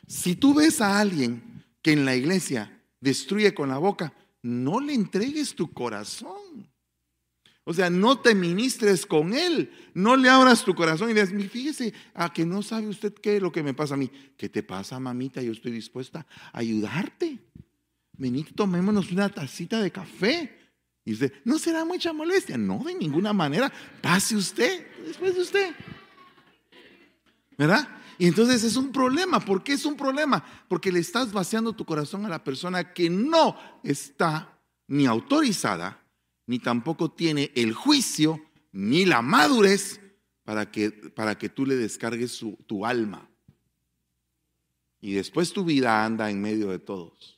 [0.07, 4.93] Si tú ves a alguien que en la iglesia destruye con la boca, no le
[4.93, 6.71] entregues tu corazón.
[7.65, 9.69] O sea, no te ministres con él.
[9.93, 13.41] No le abras tu corazón y digas, fíjese, a que no sabe usted qué es
[13.41, 14.09] lo que me pasa a mí.
[14.37, 15.41] ¿Qué te pasa, mamita?
[15.41, 17.39] Yo estoy dispuesta a ayudarte.
[18.17, 20.57] Vení, tomémonos una tacita de café.
[21.05, 22.57] Y usted, no será mucha molestia.
[22.57, 23.71] No, de ninguna manera.
[24.01, 25.75] Pase usted, después de usted.
[27.57, 27.87] ¿Verdad?
[28.17, 29.39] Y entonces es un problema.
[29.39, 30.43] ¿Por qué es un problema?
[30.67, 36.03] Porque le estás vaciando tu corazón a la persona que no está ni autorizada
[36.47, 39.99] ni tampoco tiene el juicio, ni la madurez
[40.43, 43.29] para que, para que tú le descargues tu alma.
[44.99, 47.36] Y después tu vida anda en medio de todos.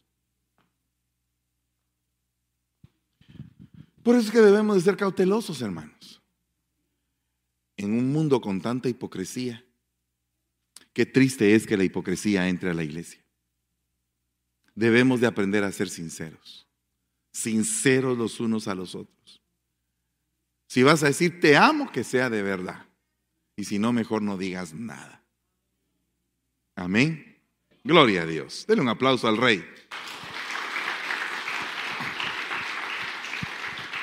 [4.10, 6.20] Por eso es que debemos de ser cautelosos, hermanos.
[7.78, 9.64] En un mundo con tanta hipocresía,
[10.94, 13.24] qué triste es que la hipocresía entre a la iglesia.
[14.74, 16.68] Debemos de aprender a ser sinceros
[17.32, 19.44] sinceros los unos a los otros.
[20.66, 22.88] Si vas a decir te amo, que sea de verdad.
[23.58, 25.24] Y si no, mejor no digas nada.
[26.76, 27.40] Amén.
[27.84, 28.66] Gloria a Dios.
[28.68, 29.64] Denle un aplauso al rey.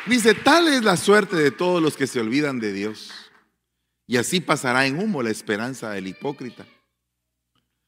[0.08, 3.10] Dice, tal es la suerte de todos los que se olvidan de Dios.
[4.06, 6.64] Y así pasará en humo la esperanza del hipócrita.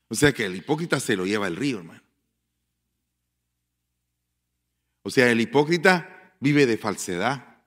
[0.08, 2.02] O sea que el hipócrita se lo lleva el río, hermano.
[5.04, 7.62] O sea, el hipócrita vive de falsedad.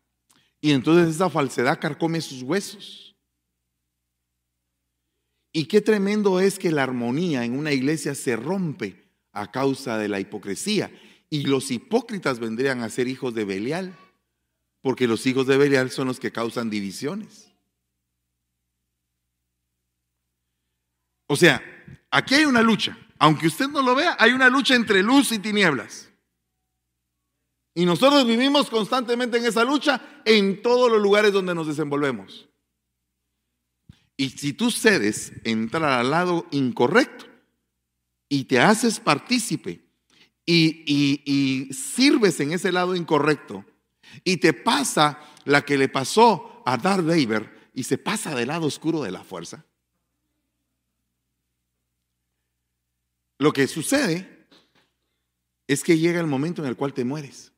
[0.60, 3.16] Y entonces esa falsedad carcome sus huesos.
[5.54, 10.10] Y qué tremendo es que la armonía en una iglesia se rompe a causa de
[10.10, 10.92] la hipocresía.
[11.30, 13.98] Y los hipócritas vendrían a ser hijos de Belial,
[14.82, 17.52] porque los hijos de Belial son los que causan divisiones.
[21.28, 21.62] O sea,
[22.10, 22.98] aquí hay una lucha.
[23.18, 26.10] Aunque usted no lo vea, hay una lucha entre luz y tinieblas.
[27.74, 32.50] Y nosotros vivimos constantemente en esa lucha en todos los lugares donde nos desenvolvemos.
[34.18, 37.26] Y si tú cedes entrar al lado incorrecto
[38.28, 39.86] y te haces partícipe
[40.46, 43.66] y, sirves en ese lado incorrecto
[44.24, 48.68] y te pasa la que le pasó a Darth Vader y se pasa del lado
[48.68, 49.66] oscuro de la fuerza,
[53.40, 54.48] lo que sucede
[55.68, 57.52] es que llega el momento en el cual te mueres.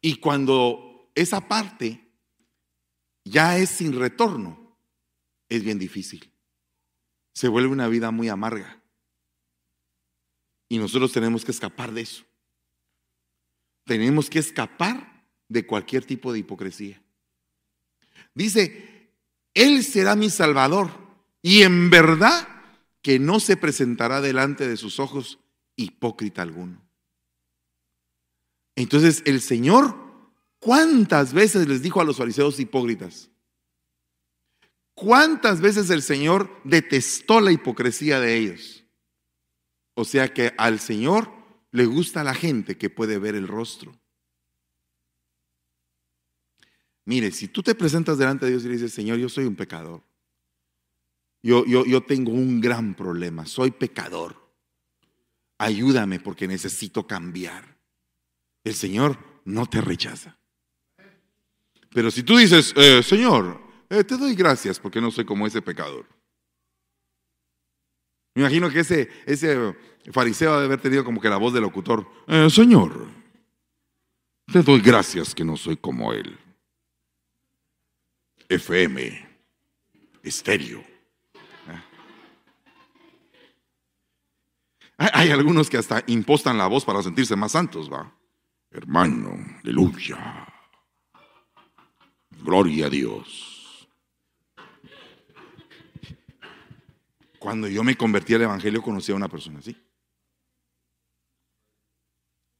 [0.00, 2.12] Y cuando esa parte
[3.24, 4.76] ya es sin retorno,
[5.48, 6.32] es bien difícil.
[7.34, 8.82] Se vuelve una vida muy amarga.
[10.68, 12.24] Y nosotros tenemos que escapar de eso.
[13.84, 17.02] Tenemos que escapar de cualquier tipo de hipocresía.
[18.34, 19.10] Dice,
[19.54, 20.90] Él será mi Salvador
[21.42, 22.48] y en verdad
[23.02, 25.38] que no se presentará delante de sus ojos
[25.76, 26.80] hipócrita alguno.
[28.76, 29.96] Entonces el Señor,
[30.58, 33.30] ¿cuántas veces les dijo a los fariseos hipócritas?
[34.94, 38.84] ¿Cuántas veces el Señor detestó la hipocresía de ellos?
[39.94, 41.30] O sea que al Señor
[41.72, 43.98] le gusta la gente que puede ver el rostro.
[47.04, 49.56] Mire, si tú te presentas delante de Dios y le dices, Señor, yo soy un
[49.56, 50.02] pecador.
[51.42, 54.40] Yo, yo, yo tengo un gran problema, soy pecador.
[55.58, 57.72] Ayúdame porque necesito cambiar
[58.64, 60.36] el Señor no te rechaza.
[61.90, 65.60] Pero si tú dices, eh, Señor, eh, te doy gracias porque no soy como ese
[65.60, 66.06] pecador.
[68.34, 69.76] Me imagino que ese, ese
[70.10, 73.06] fariseo debe haber tenido como que la voz del locutor, eh, Señor,
[74.52, 76.38] te doy gracias que no soy como él.
[78.48, 79.28] FM,
[80.22, 80.84] estéreo.
[84.98, 88.12] Hay algunos que hasta impostan la voz para sentirse más santos, ¿va?
[88.70, 90.46] Hermano, aleluya.
[92.40, 93.88] Gloria a Dios.
[97.38, 99.76] Cuando yo me convertí al Evangelio conocí a una persona así.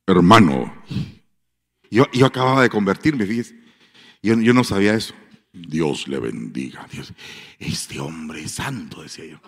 [0.07, 0.73] Hermano,
[1.91, 3.59] yo, yo acababa de convertirme, fíjese.
[4.23, 5.15] Yo, yo no sabía eso.
[5.53, 6.87] Dios le bendiga.
[6.91, 7.13] Dios,
[7.59, 9.41] este hombre es santo, decía yo.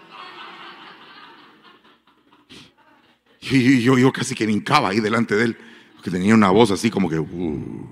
[3.50, 5.58] Y yo, yo casi que hincaba ahí delante de él
[6.04, 7.88] que tenía una voz así como que, uh,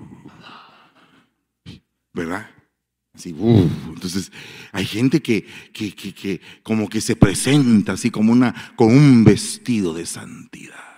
[2.13, 2.47] ¿verdad?
[3.11, 4.31] Así, uh, entonces
[4.71, 9.95] hay gente que, que, que, como que se presenta así como una, con un vestido
[9.95, 10.92] de santidad.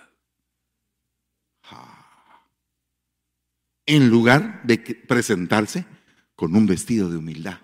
[3.86, 5.86] En lugar de presentarse
[6.36, 7.60] con un vestido de humildad,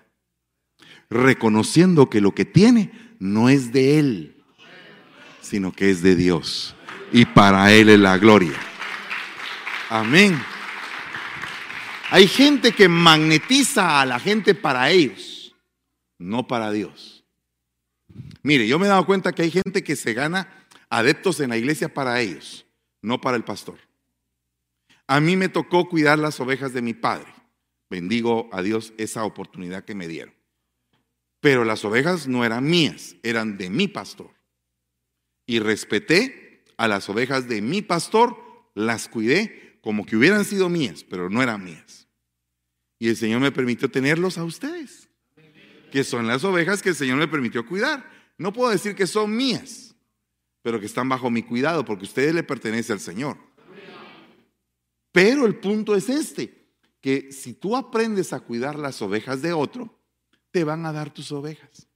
[1.10, 4.44] reconociendo que lo que tiene no es de él,
[5.40, 6.74] sino que es de Dios.
[7.12, 8.58] Y para él es la gloria.
[9.90, 10.40] Amén.
[12.10, 15.54] Hay gente que magnetiza a la gente para ellos,
[16.18, 17.24] no para Dios.
[18.42, 21.56] Mire, yo me he dado cuenta que hay gente que se gana adeptos en la
[21.56, 22.66] iglesia para ellos,
[23.00, 23.78] no para el pastor.
[25.12, 27.30] A mí me tocó cuidar las ovejas de mi padre.
[27.90, 30.32] Bendigo a Dios esa oportunidad que me dieron.
[31.38, 34.30] Pero las ovejas no eran mías, eran de mi pastor.
[35.44, 38.38] Y respeté a las ovejas de mi pastor,
[38.74, 42.08] las cuidé como que hubieran sido mías, pero no eran mías.
[42.98, 45.10] Y el Señor me permitió tenerlos a ustedes,
[45.90, 48.10] que son las ovejas que el Señor me permitió cuidar.
[48.38, 49.94] No puedo decir que son mías,
[50.62, 53.51] pero que están bajo mi cuidado, porque ustedes le pertenecen al Señor.
[55.12, 56.66] Pero el punto es este,
[57.00, 59.98] que si tú aprendes a cuidar las ovejas de otro,
[60.50, 61.86] te van a dar tus ovejas.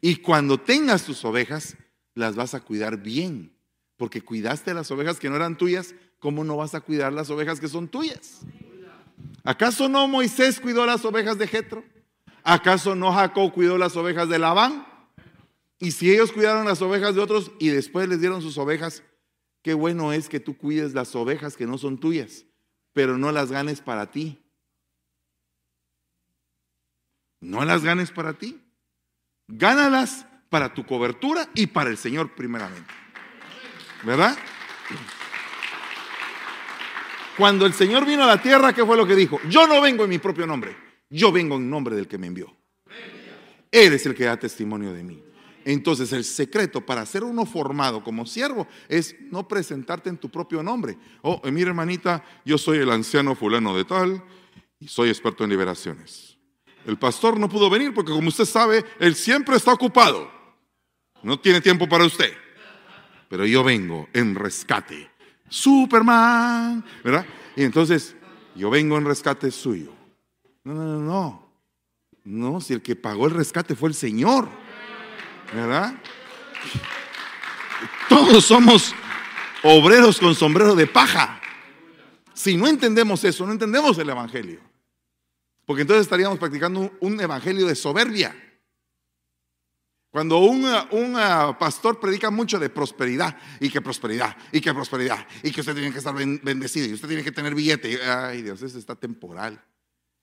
[0.00, 1.76] Y cuando tengas tus ovejas,
[2.14, 3.52] las vas a cuidar bien.
[3.96, 7.60] Porque cuidaste las ovejas que no eran tuyas, ¿cómo no vas a cuidar las ovejas
[7.60, 8.40] que son tuyas?
[9.44, 11.84] ¿Acaso no Moisés cuidó las ovejas de Jetro?
[12.42, 14.86] ¿Acaso no Jacob cuidó las ovejas de Labán?
[15.78, 19.02] Y si ellos cuidaron las ovejas de otros y después les dieron sus ovejas,
[19.64, 22.44] qué bueno es que tú cuides las ovejas que no son tuyas,
[22.92, 24.38] pero no las ganes para ti.
[27.40, 28.60] No las ganes para ti.
[29.48, 32.92] Gánalas para tu cobertura y para el Señor primeramente.
[34.04, 34.36] ¿Verdad?
[37.38, 39.40] Cuando el Señor vino a la tierra, ¿qué fue lo que dijo?
[39.48, 40.76] Yo no vengo en mi propio nombre,
[41.08, 42.54] yo vengo en nombre del que me envió.
[43.72, 45.24] Él es el que da testimonio de mí.
[45.64, 50.62] Entonces el secreto para ser uno formado como siervo es no presentarte en tu propio
[50.62, 50.98] nombre.
[51.22, 54.22] Oh, eh, mira hermanita, yo soy el anciano fulano de tal
[54.78, 56.36] y soy experto en liberaciones.
[56.84, 60.30] El pastor no pudo venir porque como usted sabe, él siempre está ocupado.
[61.22, 62.32] No tiene tiempo para usted.
[63.30, 65.10] Pero yo vengo en rescate.
[65.48, 67.24] Superman, ¿verdad?
[67.56, 68.14] Y entonces,
[68.54, 69.92] yo vengo en rescate suyo.
[70.64, 71.44] No, no, no, no.
[72.24, 74.48] No, si el que pagó el rescate fue el Señor.
[75.52, 75.94] ¿Verdad?
[78.08, 78.94] Todos somos
[79.62, 81.40] obreros con sombrero de paja.
[82.32, 84.60] Si no entendemos eso, no entendemos el Evangelio.
[85.66, 88.36] Porque entonces estaríamos practicando un, evangelio de soberbia.
[90.10, 95.26] Cuando un, un, uh, pastor predica mucho de prosperidad, y que prosperidad, y que prosperidad,
[95.42, 98.62] y que usted tiene que estar bendecido, y usted tiene que tener billete, ay Dios,
[98.62, 99.64] ese está temporal.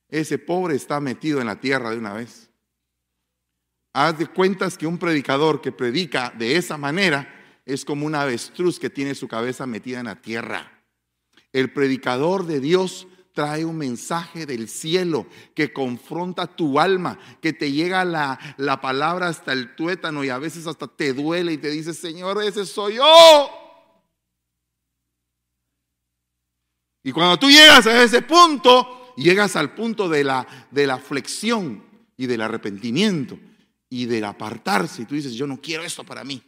[0.07, 2.50] Ese pobre está metido en la tierra de una vez.
[3.93, 7.27] Haz de cuentas que un predicador que predica de esa manera
[7.65, 10.81] es como un avestruz que tiene su cabeza metida en la tierra.
[11.51, 17.71] El predicador de Dios trae un mensaje del cielo que confronta tu alma, que te
[17.71, 21.69] llega la, la palabra hasta el tuétano y a veces hasta te duele y te
[21.69, 23.49] dice, Señor, ese soy yo.
[27.03, 31.83] Y cuando tú llegas a ese punto, llegas al punto de la, de la flexión
[32.15, 33.37] y del arrepentimiento
[33.91, 35.03] y del apartarse.
[35.03, 36.41] Y tú dices, yo no quiero esto para mí.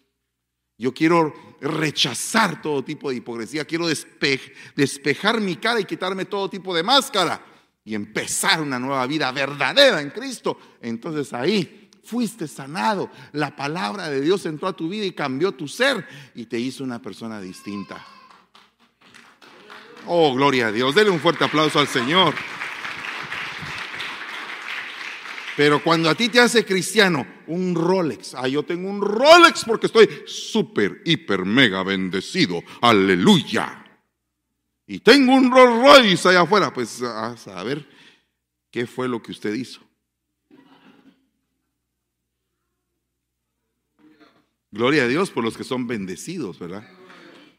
[0.78, 3.86] Yo quiero rechazar todo tipo de hipocresía, quiero
[4.76, 7.46] despejar mi cara y quitarme todo tipo de máscara
[7.86, 10.58] y empezar una nueva vida verdadera en Cristo.
[10.82, 15.68] Entonces ahí fuiste sanado, la palabra de Dios entró a tu vida y cambió tu
[15.68, 18.04] ser y te hizo una persona distinta.
[20.08, 22.34] Oh, gloria a Dios, dele un fuerte aplauso al Señor.
[25.56, 29.86] Pero cuando a ti te hace cristiano un Rolex, ah, yo tengo un Rolex porque
[29.88, 33.80] estoy súper, hiper, mega bendecido, aleluya.
[34.88, 37.88] Y tengo un Rolls Royce allá afuera, pues a saber
[38.72, 39.82] qué fue lo que usted hizo.
[44.72, 46.90] Gloria a Dios por los que son bendecidos, ¿verdad?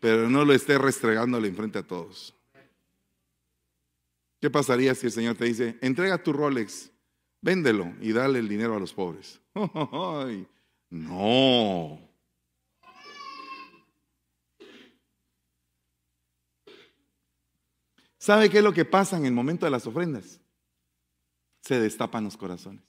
[0.01, 2.35] Pero no lo esté restregándole enfrente a todos.
[4.41, 6.91] ¿Qué pasaría si el Señor te dice, entrega tu Rolex
[7.45, 9.39] véndelo y dale el dinero a los pobres.
[10.91, 12.01] no.
[18.17, 20.41] ¿Sabe qué es lo que pasa en el momento de las ofrendas?
[21.61, 22.83] Se destapan los corazones.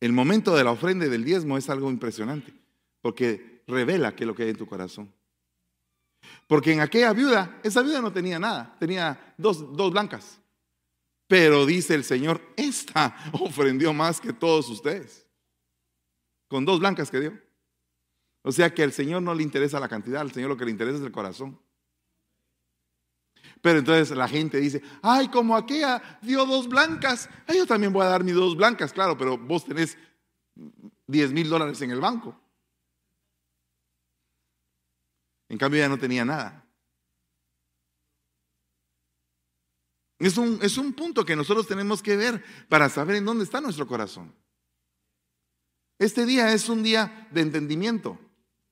[0.00, 2.54] El momento de la ofrenda y del diezmo es algo impresionante,
[3.02, 5.12] porque revela qué es lo que hay en tu corazón.
[6.46, 10.40] Porque en aquella viuda, esa viuda no tenía nada, tenía dos, dos blancas.
[11.28, 15.26] Pero dice el Señor, esta ofrendió más que todos ustedes.
[16.48, 17.38] Con dos blancas que dio.
[18.42, 20.70] O sea que al Señor no le interesa la cantidad, al Señor lo que le
[20.70, 21.60] interesa es el corazón.
[23.60, 28.08] Pero entonces la gente dice, ay, como aquella dio dos blancas, yo también voy a
[28.08, 29.98] dar mis dos blancas, claro, pero vos tenés
[31.06, 32.40] 10 mil dólares en el banco.
[35.48, 36.67] En cambio ella no tenía nada.
[40.18, 43.60] Es un, es un punto que nosotros tenemos que ver para saber en dónde está
[43.60, 44.34] nuestro corazón.
[45.98, 48.18] Este día es un día de entendimiento.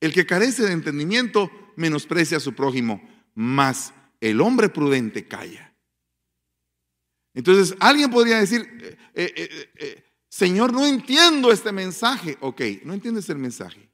[0.01, 3.03] El que carece de entendimiento menosprecia a su prójimo,
[3.34, 5.74] mas el hombre prudente calla.
[7.34, 8.62] Entonces, alguien podría decir,
[9.14, 12.36] eh, eh, eh, Señor, no entiendo este mensaje.
[12.40, 13.90] Ok, no entiendes el mensaje.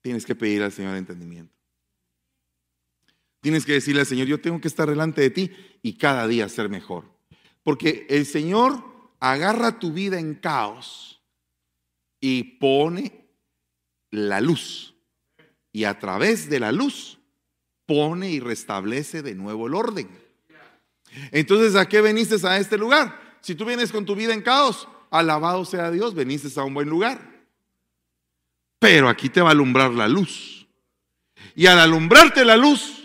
[0.00, 1.51] Tienes que pedir al Señor entendimiento.
[3.42, 5.50] Tienes que decirle al Señor, yo tengo que estar delante de ti
[5.82, 7.04] y cada día ser mejor.
[7.64, 8.84] Porque el Señor
[9.18, 11.20] agarra tu vida en caos
[12.20, 13.26] y pone
[14.12, 14.94] la luz.
[15.72, 17.18] Y a través de la luz
[17.84, 20.08] pone y restablece de nuevo el orden.
[21.32, 23.36] Entonces, ¿a qué veniste a este lugar?
[23.40, 26.88] Si tú vienes con tu vida en caos, alabado sea Dios, veniste a un buen
[26.88, 27.20] lugar.
[28.78, 30.68] Pero aquí te va a alumbrar la luz.
[31.56, 33.01] Y al alumbrarte la luz,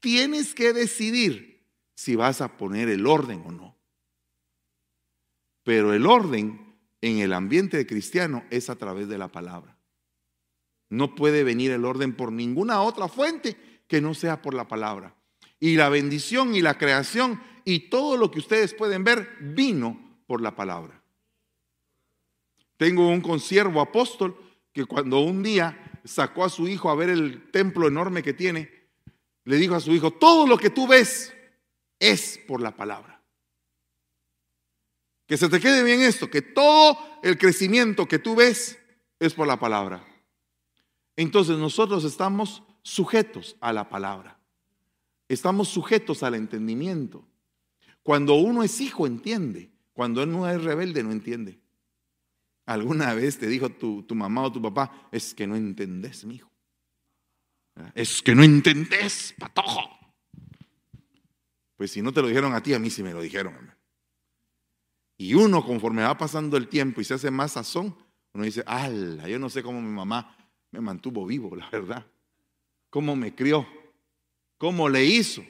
[0.00, 3.76] tienes que decidir si vas a poner el orden o no.
[5.64, 9.76] Pero el orden en el ambiente cristiano es a través de la palabra.
[10.90, 15.14] No puede venir el orden por ninguna otra fuente que no sea por la palabra.
[15.60, 20.40] Y la bendición y la creación y todo lo que ustedes pueden ver vino por
[20.40, 21.02] la palabra.
[22.76, 24.36] Tengo un consiervo apóstol
[24.72, 28.70] que cuando un día sacó a su hijo a ver el templo enorme que tiene,
[29.48, 31.32] le dijo a su hijo, todo lo que tú ves
[31.98, 33.22] es por la palabra.
[35.26, 38.78] Que se te quede bien esto, que todo el crecimiento que tú ves
[39.18, 40.04] es por la palabra.
[41.16, 44.38] Entonces nosotros estamos sujetos a la palabra.
[45.28, 47.26] Estamos sujetos al entendimiento.
[48.02, 49.72] Cuando uno es hijo, entiende.
[49.94, 51.58] Cuando uno es rebelde, no entiende.
[52.66, 56.50] Alguna vez te dijo tu, mamá o tu papá, es que no entendés, mi hijo.
[57.94, 59.90] Es que no entendés, patojo.
[61.76, 63.54] Pues si no te lo dijeron a ti, a mí sí me lo dijeron.
[65.16, 67.96] Y uno, conforme va pasando el tiempo y se hace más sazón,
[68.32, 70.36] uno dice, ala, yo no sé cómo mi mamá
[70.70, 72.06] me mantuvo vivo, la verdad.
[72.90, 73.66] Cómo me crió,
[74.58, 75.44] cómo le hizo.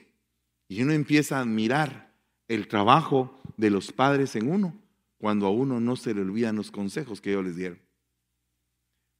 [0.68, 2.12] Y uno empieza a admirar
[2.46, 4.74] el trabajo de los padres en uno,
[5.18, 7.87] cuando a uno no se le olvidan los consejos que ellos les dieron.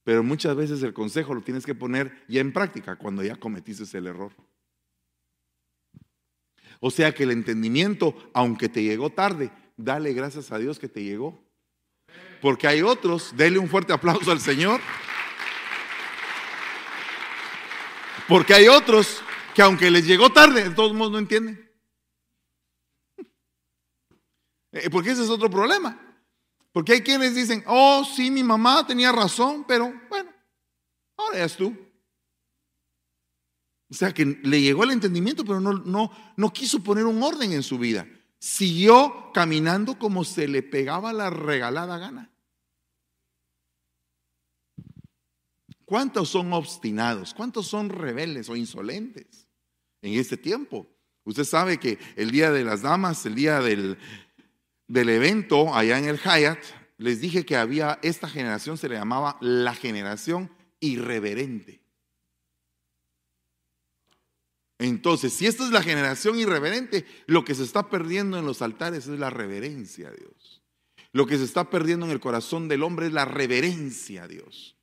[0.09, 3.95] Pero muchas veces el consejo lo tienes que poner ya en práctica cuando ya cometiste
[3.95, 4.31] el error.
[6.79, 11.03] O sea que el entendimiento, aunque te llegó tarde, dale gracias a Dios que te
[11.03, 11.39] llegó.
[12.41, 14.81] Porque hay otros, dele un fuerte aplauso al Señor.
[18.27, 19.21] Porque hay otros
[19.53, 21.71] que aunque les llegó tarde, de todos modos no entienden.
[24.71, 26.08] Eh, porque ese es otro problema.
[26.71, 30.31] Porque hay quienes dicen, oh, sí, mi mamá tenía razón, pero bueno,
[31.17, 31.75] ahora es tú.
[33.89, 37.51] O sea que le llegó el entendimiento, pero no, no, no quiso poner un orden
[37.53, 38.07] en su vida.
[38.37, 42.31] Siguió caminando como se le pegaba la regalada gana.
[45.85, 47.33] ¿Cuántos son obstinados?
[47.33, 49.47] ¿Cuántos son rebeldes o insolentes
[50.03, 50.87] en este tiempo?
[51.23, 53.97] Usted sabe que el día de las damas, el día del,
[54.89, 56.59] del evento allá en el Hyatt,
[56.97, 61.81] les dije que había, esta generación se le llamaba la generación irreverente.
[64.79, 69.07] Entonces, si esta es la generación irreverente, lo que se está perdiendo en los altares
[69.07, 70.63] es la reverencia a Dios.
[71.11, 74.75] Lo que se está perdiendo en el corazón del hombre es la reverencia a Dios.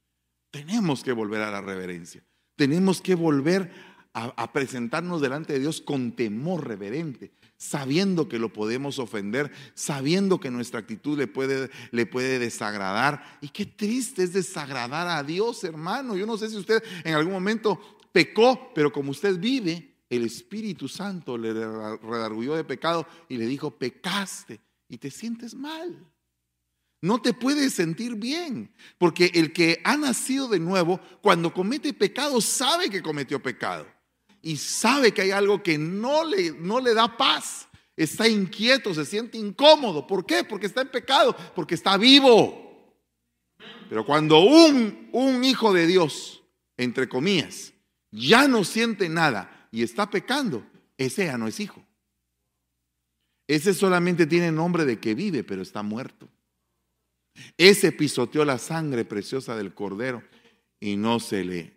[0.51, 2.25] Tenemos que volver a la reverencia.
[2.57, 3.73] Tenemos que volver
[4.13, 10.39] a, a presentarnos delante de Dios con temor reverente sabiendo que lo podemos ofender, sabiendo
[10.39, 13.39] que nuestra actitud le puede, le puede desagradar.
[13.41, 16.17] Y qué triste es desagradar a Dios, hermano.
[16.17, 17.81] Yo no sé si usted en algún momento
[18.13, 23.77] pecó, pero como usted vive, el Espíritu Santo le redarguyó de pecado y le dijo,
[23.77, 26.07] pecaste y te sientes mal.
[27.03, 32.41] No te puedes sentir bien, porque el que ha nacido de nuevo, cuando comete pecado,
[32.41, 33.96] sabe que cometió pecado
[34.47, 37.67] y sabe que hay algo que no le, no le da paz.
[37.97, 40.07] Está inquieto, se siente incómodo.
[40.07, 40.45] ¿Por qué?
[40.45, 42.95] Porque está en pecado, porque está vivo.
[43.89, 46.45] Pero cuando un, un hijo de Dios,
[46.77, 47.73] entre comillas,
[48.13, 50.65] ya no siente nada y está pecando,
[50.97, 51.85] ese ya no es hijo.
[53.49, 56.29] Ese solamente tiene nombre de que vive, pero está muerto.
[57.57, 60.23] Ese pisoteó la sangre preciosa del cordero
[60.79, 61.76] y no se le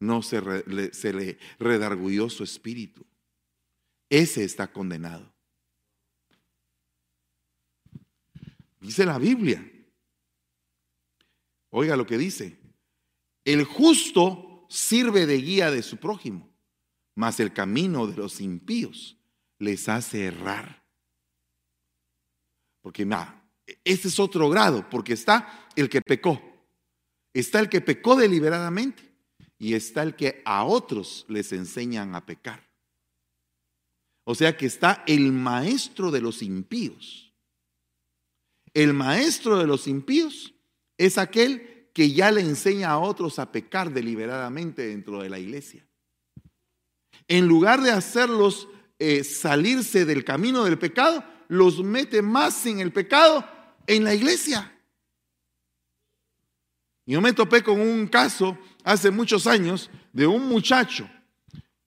[0.00, 3.04] no se, le, se le redarguyó su espíritu.
[4.08, 5.32] Ese está condenado.
[8.80, 9.64] Dice la Biblia.
[11.70, 12.58] Oiga lo que dice.
[13.44, 16.54] El justo sirve de guía de su prójimo,
[17.14, 19.18] mas el camino de los impíos
[19.58, 20.84] les hace errar.
[22.80, 23.50] Porque mira,
[23.84, 26.40] este es otro grado, porque está el que pecó,
[27.34, 29.07] está el que pecó deliberadamente
[29.58, 32.68] y está el que a otros les enseñan a pecar.
[34.24, 37.32] O sea que está el maestro de los impíos.
[38.74, 40.54] El maestro de los impíos
[40.96, 45.86] es aquel que ya le enseña a otros a pecar deliberadamente dentro de la iglesia.
[47.26, 52.92] En lugar de hacerlos eh, salirse del camino del pecado, los mete más en el
[52.92, 53.44] pecado
[53.86, 54.72] en la iglesia.
[57.06, 58.58] Yo me topé con un caso
[58.88, 61.08] hace muchos años de un muchacho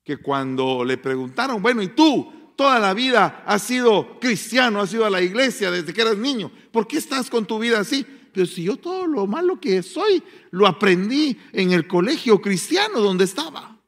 [0.04, 5.06] que cuando le preguntaron, bueno, ¿y tú toda la vida has sido cristiano, has ido
[5.06, 6.52] a la iglesia desde que eras niño?
[6.72, 8.06] ¿Por qué estás con tu vida así?
[8.32, 13.24] Pero si yo todo lo malo que soy lo aprendí en el colegio cristiano donde
[13.24, 13.82] estaba.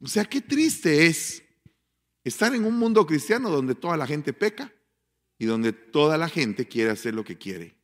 [0.00, 1.42] O sea, qué triste es
[2.22, 4.72] estar en un mundo cristiano donde toda la gente peca
[5.38, 7.75] y donde toda la gente quiere hacer lo que quiere.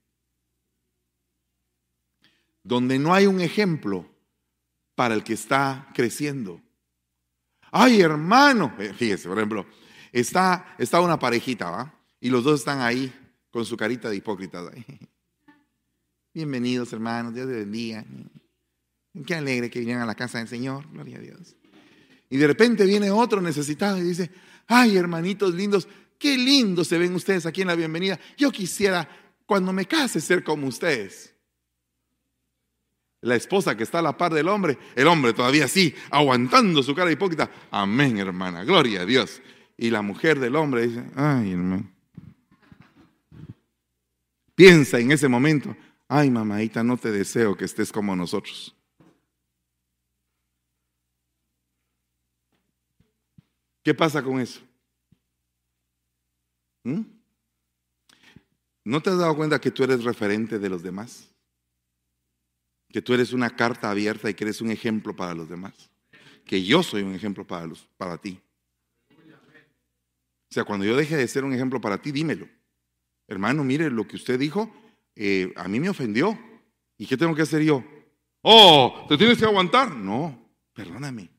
[2.64, 4.08] Donde no hay un ejemplo
[4.94, 6.60] para el que está creciendo.
[7.70, 9.66] Ay, hermano, eh, fíjese, por ejemplo,
[10.12, 11.94] está, una parejita, ¿va?
[12.20, 13.12] Y los dos están ahí
[13.50, 14.70] con su carita de hipócritas.
[16.34, 18.04] Bienvenidos, hermanos, Dios les bendiga.
[19.26, 21.56] Qué alegre que vinieran a la casa del Señor, gloria a Dios.
[22.30, 24.30] Y de repente viene otro necesitado y dice,
[24.66, 25.86] ay hermanitos lindos,
[26.18, 28.18] qué lindos se ven ustedes aquí en la bienvenida.
[28.38, 29.08] Yo quisiera,
[29.44, 31.31] cuando me case, ser como ustedes.
[33.22, 36.94] La esposa que está a la par del hombre, el hombre todavía así, aguantando su
[36.94, 37.50] cara hipócrita.
[37.70, 39.40] Amén, hermana, gloria a Dios.
[39.76, 41.88] Y la mujer del hombre dice, ay hermano.
[44.56, 45.74] Piensa en ese momento,
[46.08, 48.76] ay mamadita, no te deseo que estés como nosotros.
[53.84, 54.60] ¿Qué pasa con eso?
[56.84, 57.02] ¿Mm?
[58.84, 61.31] ¿No te has dado cuenta que tú eres referente de los demás?
[62.92, 65.72] Que tú eres una carta abierta y que eres un ejemplo para los demás.
[66.44, 68.38] Que yo soy un ejemplo para, los, para ti.
[70.50, 72.46] O sea, cuando yo deje de ser un ejemplo para ti, dímelo.
[73.26, 74.70] Hermano, mire, lo que usted dijo,
[75.16, 76.38] eh, a mí me ofendió.
[76.98, 77.82] ¿Y qué tengo que hacer yo?
[78.42, 79.94] Oh, ¿te tienes que aguantar?
[79.94, 81.30] No, perdóname.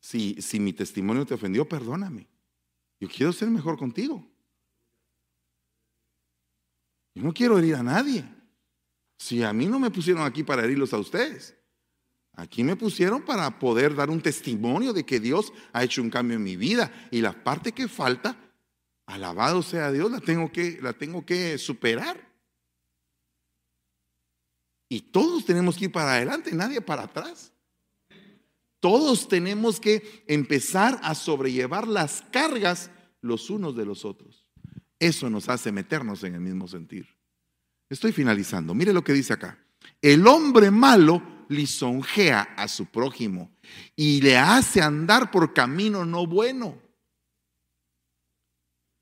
[0.00, 2.26] Si, mi testimonio te ofendió, perdóname.
[2.98, 4.26] Yo quiero ser mejor contigo.
[7.14, 8.24] Yo no quiero herir a nadie.
[9.20, 11.54] Si a mí no me pusieron aquí para herirlos a ustedes,
[12.32, 16.38] aquí me pusieron para poder dar un testimonio de que Dios ha hecho un cambio
[16.38, 18.34] en mi vida y la parte que falta,
[19.04, 22.18] alabado sea Dios, la tengo que, la tengo que superar.
[24.88, 27.52] Y todos tenemos que ir para adelante, nadie para atrás.
[28.80, 32.90] Todos tenemos que empezar a sobrellevar las cargas
[33.20, 34.46] los unos de los otros.
[34.98, 37.19] Eso nos hace meternos en el mismo sentir.
[37.90, 38.72] Estoy finalizando.
[38.72, 39.58] Mire lo que dice acá.
[40.00, 43.50] El hombre malo lisonjea a su prójimo
[43.96, 46.80] y le hace andar por camino no bueno.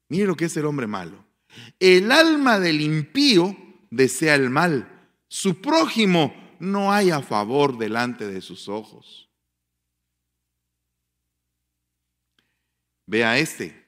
[0.08, 1.22] Mire lo que es el hombre malo.
[1.78, 3.54] El alma del impío
[3.90, 5.10] desea el mal.
[5.28, 9.28] Su prójimo no hay a favor delante de sus ojos.
[13.06, 13.86] Vea este,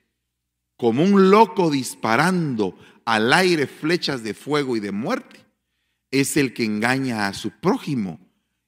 [0.77, 2.79] como un loco disparando
[3.11, 5.45] al aire flechas de fuego y de muerte,
[6.13, 8.21] es el que engaña a su prójimo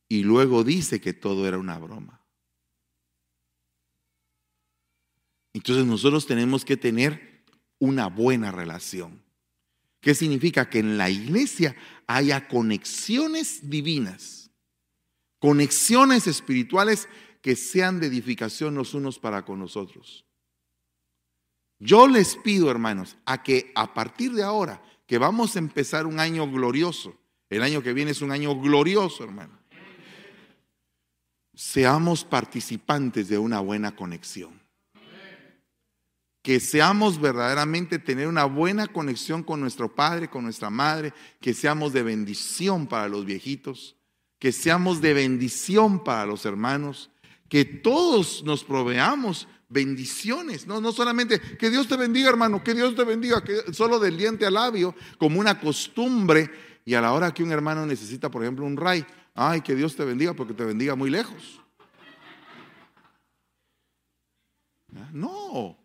[0.09, 2.21] y luego dice que todo era una broma.
[5.53, 7.45] Entonces nosotros tenemos que tener
[7.79, 9.23] una buena relación.
[10.01, 10.69] ¿Qué significa?
[10.69, 11.77] Que en la iglesia
[12.09, 14.51] haya conexiones divinas,
[15.39, 17.09] conexiones espirituales
[17.43, 20.25] que sean de edificación los unos para con los otros.
[21.85, 26.21] Yo les pido, hermanos, a que a partir de ahora, que vamos a empezar un
[26.21, 27.19] año glorioso,
[27.51, 29.59] el año que viene es un año glorioso, hermano,
[31.53, 34.63] seamos participantes de una buena conexión.
[36.41, 41.93] Que seamos verdaderamente tener una buena conexión con nuestro Padre, con nuestra Madre, que seamos
[41.93, 43.97] de bendición para los viejitos,
[44.39, 47.11] que seamos de bendición para los hermanos,
[47.49, 52.95] que todos nos proveamos bendiciones, no, no solamente que Dios te bendiga, hermano, que Dios
[52.95, 53.43] te bendiga,
[53.73, 56.51] solo del diente al labio, como una costumbre,
[56.85, 59.97] y a la hora que un hermano necesita, por ejemplo, un ray, ay, que Dios
[59.97, 61.61] te bendiga porque te bendiga muy lejos.
[64.97, 65.09] ¿Ah?
[65.13, 65.79] No,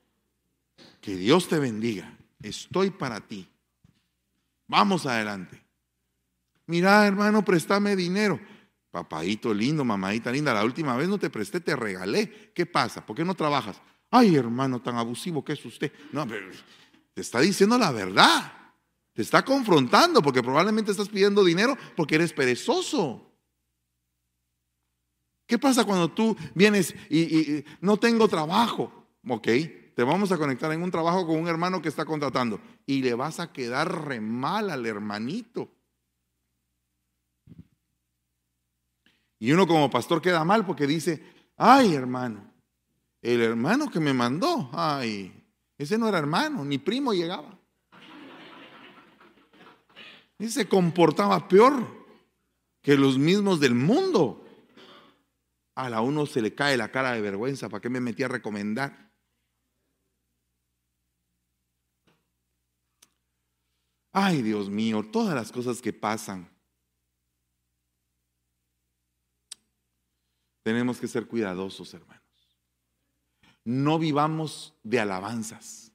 [0.99, 3.47] que Dios te bendiga, estoy para ti.
[4.67, 5.63] Vamos adelante.
[6.65, 8.39] Mira, hermano, préstame dinero.
[8.97, 12.51] Papadito lindo, mamadita linda, la última vez no te presté, te regalé.
[12.55, 13.05] ¿Qué pasa?
[13.05, 13.79] ¿Por qué no trabajas?
[14.09, 15.91] Ay, hermano, tan abusivo que es usted.
[16.11, 16.47] No, pero
[17.13, 18.51] te está diciendo la verdad.
[19.13, 23.31] Te está confrontando porque probablemente estás pidiendo dinero porque eres perezoso.
[25.45, 28.91] ¿Qué pasa cuando tú vienes y, no tengo trabajo?
[29.27, 29.47] Ok,
[29.95, 33.13] te vamos a conectar en un trabajo con un hermano que está contratando y le
[33.13, 35.69] vas a quedar re mal al hermanito.
[39.39, 41.23] Y uno como pastor queda mal porque dice,
[41.57, 42.51] ay hermano,
[43.21, 45.45] el hermano que me mandó, ay,
[45.77, 47.59] ese no era hermano, ni primo llegaba.
[50.39, 52.05] Y se comportaba peor
[52.81, 54.43] que los mismos del mundo
[55.75, 58.27] a la uno se le cae la cara de vergüenza, ¿para qué me metí a
[58.27, 59.11] recomendar?
[64.11, 66.49] Ay, Dios mío, todas las cosas que pasan.
[70.67, 72.21] Tenemos que ser cuidadosos, hermanos.
[73.63, 75.93] No vivamos de alabanzas.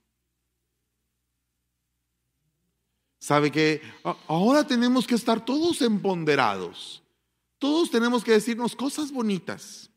[3.18, 3.82] ¿Sabe que
[4.28, 7.02] ahora tenemos que estar todos empoderados?
[7.58, 9.90] Todos tenemos que decirnos cosas bonitas.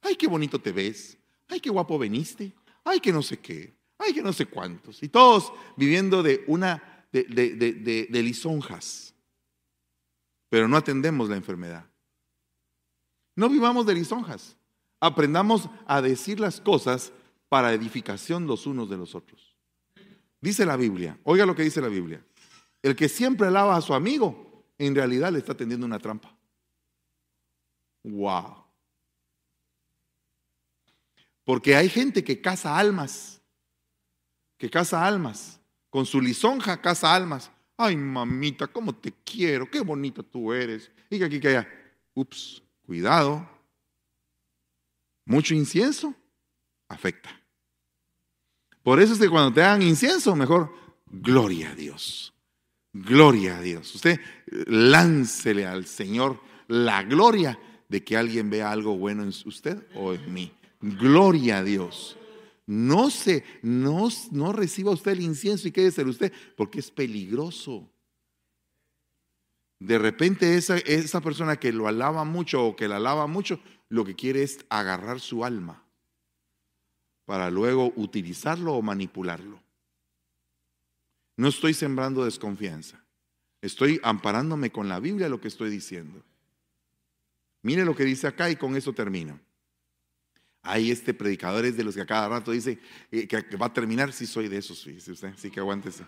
[0.00, 1.18] Ay, qué bonito te ves.
[1.46, 2.54] Ay, qué guapo veniste.
[2.84, 3.76] Ay, que no sé qué.
[3.98, 5.02] Ay, que no sé cuántos.
[5.02, 9.14] Y todos viviendo de una, de, de lisonjas.
[10.48, 11.86] Pero no atendemos la enfermedad.
[13.36, 14.56] No vivamos de lisonjas.
[14.98, 17.12] Aprendamos a decir las cosas
[17.48, 19.54] para edificación los unos de los otros.
[20.40, 22.24] Dice la Biblia, oiga lo que dice la Biblia.
[22.82, 26.34] El que siempre alaba a su amigo, en realidad le está tendiendo una trampa.
[28.04, 28.64] Wow.
[31.44, 33.40] Porque hay gente que caza almas,
[34.58, 35.60] que caza almas,
[35.90, 37.50] con su lisonja caza almas.
[37.76, 40.90] Ay, mamita, cómo te quiero, qué bonita tú eres.
[41.10, 41.68] Y que aquí, que allá.
[42.14, 43.48] Ups, cuidado.
[45.24, 46.14] Mucho incienso
[46.88, 47.30] afecta.
[48.82, 50.72] Por eso es que cuando te hagan incienso, mejor
[51.06, 52.32] gloria a Dios.
[52.92, 53.92] Gloria a Dios.
[53.94, 54.20] Usted
[54.66, 57.58] láncele al Señor la gloria
[57.88, 60.52] de que alguien vea algo bueno en usted o en mí.
[60.80, 62.16] Gloria a Dios.
[62.66, 67.88] No se, no, no reciba usted el incienso y quédese usted, porque es peligroso.
[69.78, 74.04] De repente esa, esa persona que lo alaba mucho o que la alaba mucho, lo
[74.04, 75.84] que quiere es agarrar su alma
[77.26, 79.60] para luego utilizarlo o manipularlo.
[81.36, 83.04] No estoy sembrando desconfianza.
[83.60, 86.22] Estoy amparándome con la Biblia lo que estoy diciendo.
[87.62, 89.38] Mire lo que dice acá y con eso termino.
[90.62, 92.78] Hay este predicador es de los que a cada rato dice
[93.10, 94.12] eh, que va a terminar.
[94.12, 96.04] Si soy de esos, dice usted, sí que aguántese.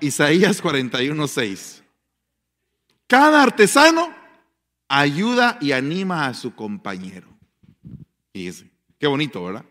[0.00, 1.82] Isaías 41, 6.
[3.08, 4.14] Cada artesano
[4.86, 7.26] ayuda y anima a su compañero.
[8.32, 9.64] Fíjese, qué bonito, ¿verdad?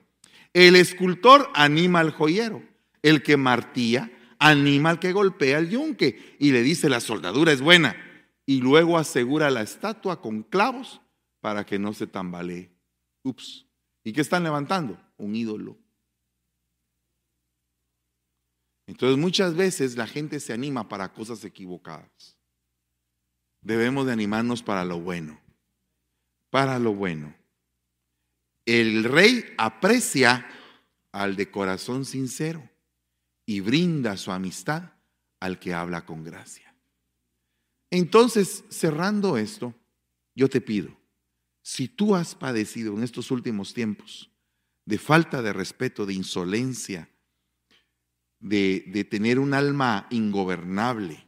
[0.53, 2.63] El escultor anima al joyero.
[3.03, 7.61] El que martía anima al que golpea el yunque y le dice la soldadura es
[7.61, 7.95] buena
[8.45, 11.01] y luego asegura la estatua con clavos
[11.39, 12.71] para que no se tambalee.
[13.23, 13.67] Ups.
[14.03, 14.99] ¿Y qué están levantando?
[15.17, 15.77] Un ídolo.
[18.87, 22.36] Entonces muchas veces la gente se anima para cosas equivocadas.
[23.67, 25.41] Debemos de animarnos para lo bueno.
[26.49, 27.35] Para lo bueno.
[28.65, 30.47] El rey aprecia
[31.11, 32.69] al de corazón sincero
[33.45, 34.93] y brinda su amistad
[35.41, 36.73] al que habla con gracia.
[37.91, 39.75] Entonces, cerrando esto,
[40.33, 40.97] yo te pido,
[41.61, 44.31] si tú has padecido en estos últimos tiempos
[44.85, 47.09] de falta de respeto, de insolencia,
[48.39, 51.26] de, tener un alma ingobernable,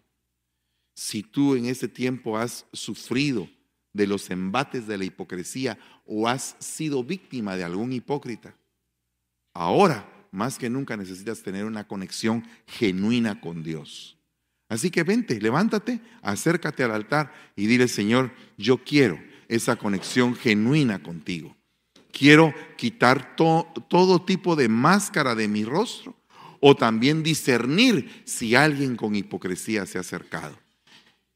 [0.99, 3.49] si tú en este tiempo has sufrido
[3.93, 8.53] de los embates de la hipocresía o has sido víctima de algún hipócrita,
[9.53, 14.17] ahora más que nunca necesitas tener una conexión genuina con Dios.
[14.67, 21.01] Así que vente, levántate, acércate al altar y dile, Señor, yo quiero esa conexión genuina
[21.01, 21.55] contigo.
[22.11, 26.17] Quiero quitar todo tipo de máscara de mi rostro
[26.59, 30.57] o también discernir si alguien con hipocresía se ha acercado.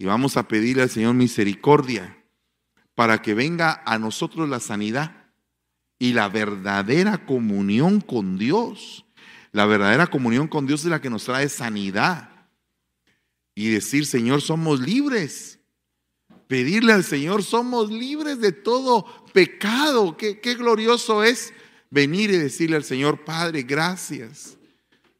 [0.03, 2.21] Y vamos a pedirle al Señor misericordia
[2.93, 5.31] para que venga a nosotros la sanidad
[5.97, 9.05] y la verdadera comunión con Dios.
[9.53, 12.29] La verdadera comunión con Dios es la que nos trae sanidad
[13.55, 15.59] y decir, Señor, somos libres.
[16.49, 20.17] Pedirle al Señor, somos libres de todo pecado.
[20.17, 21.53] Qué, qué glorioso es
[21.89, 24.57] venir y decirle al Señor, Padre, gracias.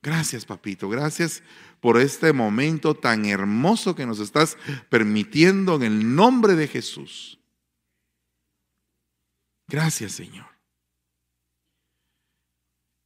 [0.02, 0.90] Gracias, papito.
[0.90, 1.42] Gracias
[1.84, 4.58] por este momento tan hermoso que nos estás
[4.90, 7.42] permitiendo en el nombre de Jesús.
[9.68, 10.46] Gracias, Señor.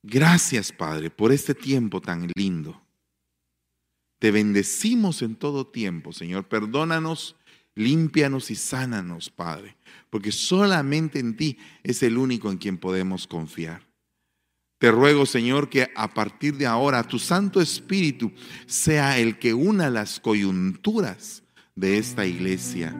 [0.04, 2.80] Gracias, Padre, por este tiempo tan lindo.
[4.20, 6.48] Te bendecimos en todo tiempo, Señor.
[6.48, 7.36] Perdónanos,
[7.74, 9.76] límpianos y sánanos, Padre,
[10.12, 13.87] porque solamente en ti es el único en quien podemos confiar.
[14.80, 18.32] Te ruego, Señor, que a partir de ahora tu Santo Espíritu
[18.68, 21.44] sea el que una las coyunturas
[21.76, 22.96] de esta iglesia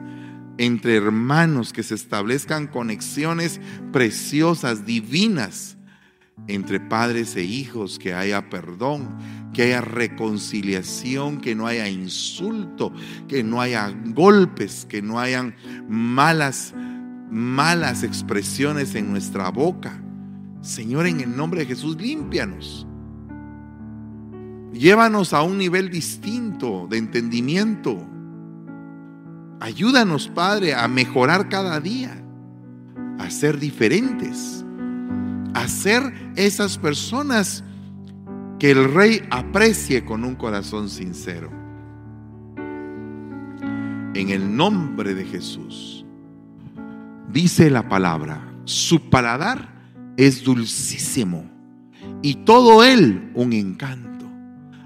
[0.58, 3.60] entre hermanos, que se establezcan conexiones
[3.92, 5.76] preciosas, divinas,
[6.46, 9.16] entre padres e hijos, que haya perdón,
[9.52, 12.92] que haya reconciliación, que no haya insulto,
[13.28, 15.54] que no haya golpes, que no hayan
[15.88, 16.74] malas,
[17.30, 20.02] malas expresiones en nuestra boca.
[20.60, 22.86] Señor, en el nombre de Jesús, límpianos.
[24.72, 28.06] Llévanos a un nivel distinto de entendimiento.
[29.60, 32.22] Ayúdanos, Padre, a mejorar cada día,
[33.18, 34.64] a ser diferentes
[35.58, 37.64] a ser esas personas
[38.60, 41.50] que el rey aprecie con un corazón sincero.
[44.14, 46.04] En el nombre de Jesús,
[47.32, 49.77] dice la palabra, su paladar
[50.18, 51.44] es dulcísimo
[52.22, 54.26] y todo él un encanto.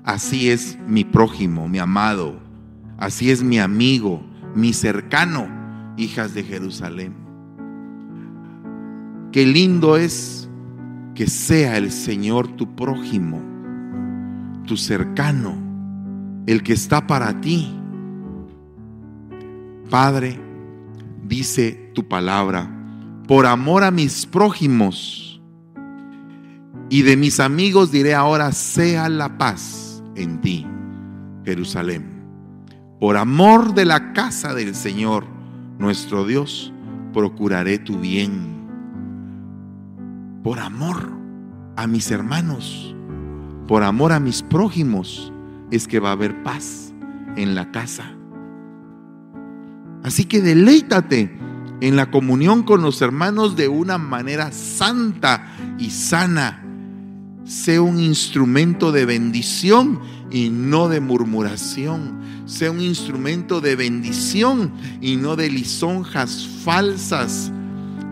[0.04, 2.38] Así es mi prójimo, mi amado,
[2.98, 4.22] así es mi amigo,
[4.54, 5.48] mi cercano,
[5.96, 7.14] hijas de Jerusalén.
[9.32, 10.50] Qué lindo es
[11.14, 13.40] que sea el Señor tu prójimo,
[14.66, 15.54] tu cercano,
[16.46, 17.74] el que está para ti.
[19.88, 20.38] Padre,
[21.26, 22.81] dice tu palabra,
[23.32, 25.40] por amor a mis prójimos
[26.90, 30.66] y de mis amigos diré ahora, sea la paz en ti,
[31.42, 32.26] Jerusalén.
[33.00, 35.24] Por amor de la casa del Señor,
[35.78, 36.74] nuestro Dios,
[37.14, 38.68] procuraré tu bien
[40.42, 41.08] por amor
[41.76, 42.94] a mis hermanos,
[43.66, 45.32] por amor a mis prójimos,
[45.70, 46.92] es que va a haber paz
[47.36, 48.14] en la casa.
[50.02, 51.40] Así que deleítate
[51.82, 56.62] en la comunión con los hermanos de una manera santa y sana.
[57.44, 59.98] Sé un instrumento de bendición
[60.30, 62.20] y no de murmuración.
[62.46, 67.50] Sé un instrumento de bendición y no de lisonjas falsas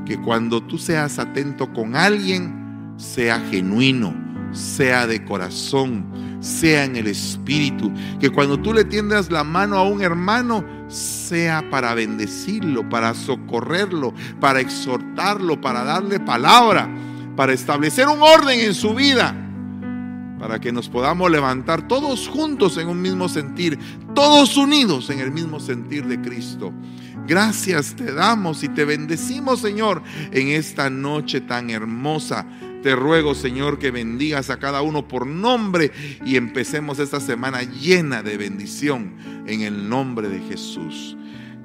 [0.04, 4.12] que cuando tú seas atento con alguien, sea genuino,
[4.50, 6.06] sea de corazón,
[6.40, 7.92] sea en el espíritu.
[8.18, 14.12] Que cuando tú le tiendas la mano a un hermano, sea para bendecirlo, para socorrerlo,
[14.40, 16.88] para exhortarlo, para darle palabra,
[17.36, 19.34] para establecer un orden en su vida,
[20.38, 23.78] para que nos podamos levantar todos juntos en un mismo sentir,
[24.14, 26.72] todos unidos en el mismo sentir de Cristo.
[27.26, 32.44] Gracias te damos y te bendecimos, Señor, en esta noche tan hermosa.
[32.82, 35.92] Te ruego, Señor, que bendigas a cada uno por nombre
[36.24, 39.16] y empecemos esta semana llena de bendición
[39.46, 41.16] en el nombre de Jesús.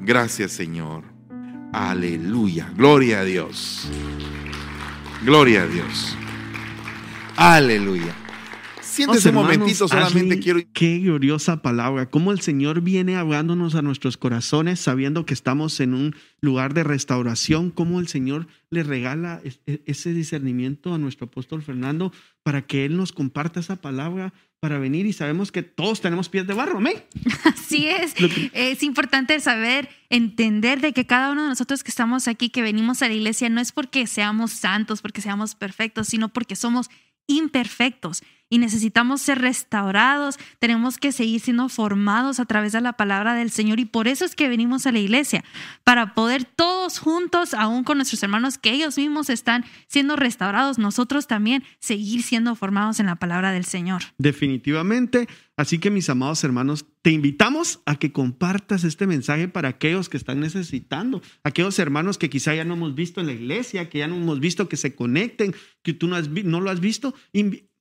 [0.01, 1.03] Gracias, Señor.
[1.71, 2.71] Aleluya.
[2.75, 3.87] Gloria a Dios.
[5.23, 6.17] Gloria a Dios.
[7.37, 8.15] Aleluya.
[8.95, 10.61] Siéntese un momentito, solamente quiero.
[10.73, 12.09] Qué gloriosa palabra.
[12.09, 16.85] Cómo el Señor viene hablándonos a nuestros corazones, sabiendo que estamos en un lugar de
[16.85, 17.71] restauración.
[17.71, 22.95] Cómo el Señor le regala e, ese discernimiento a nuestro apóstol Fernando para que Él
[22.95, 27.03] nos comparta esa palabra para venir y sabemos que todos tenemos pies de barro, ¿me?
[27.43, 28.15] Así es.
[28.53, 33.01] Es importante saber, entender de que cada uno de nosotros que estamos aquí, que venimos
[33.01, 36.89] a la iglesia, no es porque seamos santos, porque seamos perfectos, sino porque somos
[37.27, 43.33] imperfectos y necesitamos ser restaurados, tenemos que seguir siendo formados a través de la palabra
[43.33, 45.43] del Señor y por eso es que venimos a la iglesia,
[45.83, 51.27] para poder todos juntos, aún con nuestros hermanos que ellos mismos están siendo restaurados, nosotros
[51.27, 54.03] también seguir siendo formados en la palabra del Señor.
[54.17, 55.27] Definitivamente,
[55.57, 60.17] así que mis amados hermanos, te invitamos a que compartas este mensaje para aquellos que
[60.17, 64.07] están necesitando, aquellos hermanos que quizá ya no hemos visto en la iglesia, que ya
[64.07, 67.13] no hemos visto que se conecten, que tú no, has, no lo has visto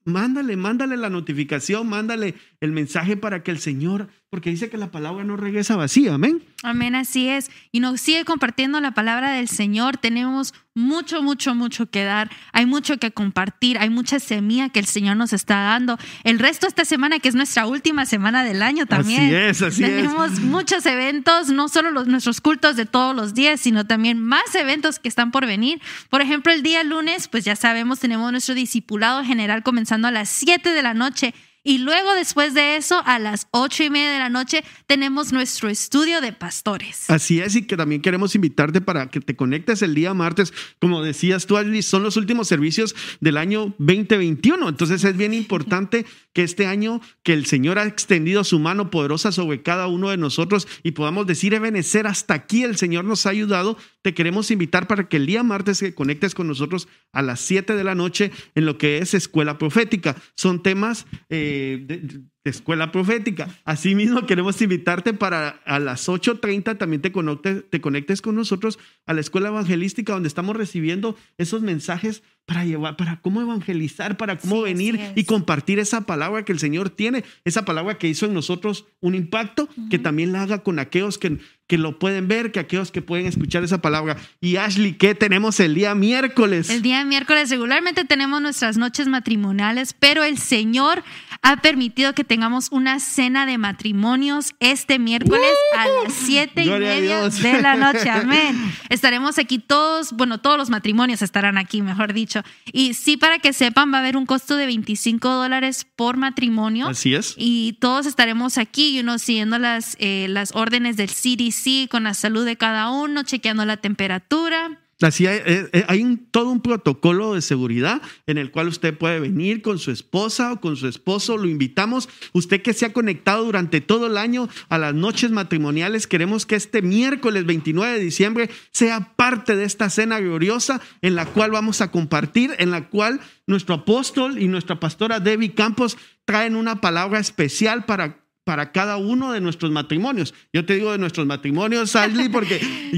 [0.04, 4.90] mándale, mándale la notificación, mándale el mensaje para que el Señor, porque dice que la
[4.90, 6.42] palabra no regresa vacía, amén.
[6.64, 7.50] Amén, así es.
[7.70, 9.96] Y nos sigue compartiendo la palabra del Señor.
[9.96, 12.30] Tenemos mucho, mucho, mucho que dar.
[12.52, 13.78] Hay mucho que compartir.
[13.78, 15.98] Hay mucha semilla que el Señor nos está dando.
[16.24, 19.26] El resto de esta semana, que es nuestra última semana del año también.
[19.26, 23.60] Así es, así Tenemos muchos eventos, no solo los, nuestros cultos de todos los días,
[23.60, 25.80] sino también más eventos que están por venir.
[26.10, 30.28] Por ejemplo, el día lunes, pues ya sabemos, tenemos nuestro discipulado general comenzando a las
[30.28, 31.34] 7 de la noche
[31.66, 35.70] Y luego, después de eso, a las ocho y media de la noche, tenemos nuestro
[35.70, 37.08] estudio de pastores.
[37.08, 40.52] Así es, y que también queremos invitarte para que te conectes el día martes.
[40.78, 44.68] Como decías tú, Ashley, son los últimos servicios del año 2021.
[44.68, 46.04] Entonces es bien importante
[46.34, 50.18] que este año que el Señor ha extendido su mano poderosa sobre cada uno de
[50.18, 53.78] nosotros y podamos decir, Ebenecer, hasta aquí el Señor nos ha ayudado.
[54.02, 57.74] Te queremos invitar para que el día martes te conectes con nosotros a las 7
[57.74, 60.16] de la noche en lo que es escuela profética.
[60.34, 63.48] Son temas eh, de, escuela profética.
[63.64, 69.14] Asimismo, queremos invitarte para a las 8.30 también te conectes, te conectes con nosotros a
[69.14, 74.56] la escuela evangelística donde estamos recibiendo esos mensajes para llevar, para cómo evangelizar, para cómo
[74.56, 78.34] Sí, venir y compartir esa palabra que el Señor tiene, esa palabra que hizo en
[78.34, 82.60] nosotros un impacto, que también la haga con aquellos que, que lo pueden ver, que
[82.60, 84.16] aquellos que pueden escuchar esa palabra.
[84.40, 86.68] Y Ashley, ¿qué tenemos el día miércoles?
[86.68, 91.02] El día miércoles regularmente tenemos nuestras noches matrimoniales, pero el Señor
[91.40, 97.28] ha permitido que tengamos una cena de matrimonios este miércoles a las siete y media
[97.28, 98.10] de la noche.
[98.10, 98.74] Amén.
[98.88, 102.42] Estaremos aquí todos, bueno, todos los matrimonios estarán aquí, mejor dicho.
[102.72, 106.88] Y sí, para que sepan, va a haber un costo de 25 dólares por matrimonio.
[106.88, 107.36] Así es.
[107.38, 112.44] Y todos estaremos aquí, uno siguiendo las, eh, las órdenes del CDC con la salud
[112.44, 114.80] de cada uno, chequeando la temperatura.
[115.02, 118.96] Así hay, eh, eh, hay un- todo un protocolo de seguridad en el cual usted
[118.96, 121.36] puede venir con su esposa o con su esposo.
[121.36, 122.08] Lo invitamos.
[122.32, 126.54] Usted que se ha conectado durante todo el año a las noches matrimoniales, queremos que
[126.56, 131.80] este miércoles 29 de diciembre sea parte de esta cena gloriosa en la cual vamos
[131.80, 137.18] a compartir, en la cual nuestro apóstol y nuestra pastora Debbie Campos traen una palabra
[137.18, 140.34] especial para para cada uno de nuestros matrimonios.
[140.52, 142.60] Yo te digo de nuestros matrimonios, Ashley, porque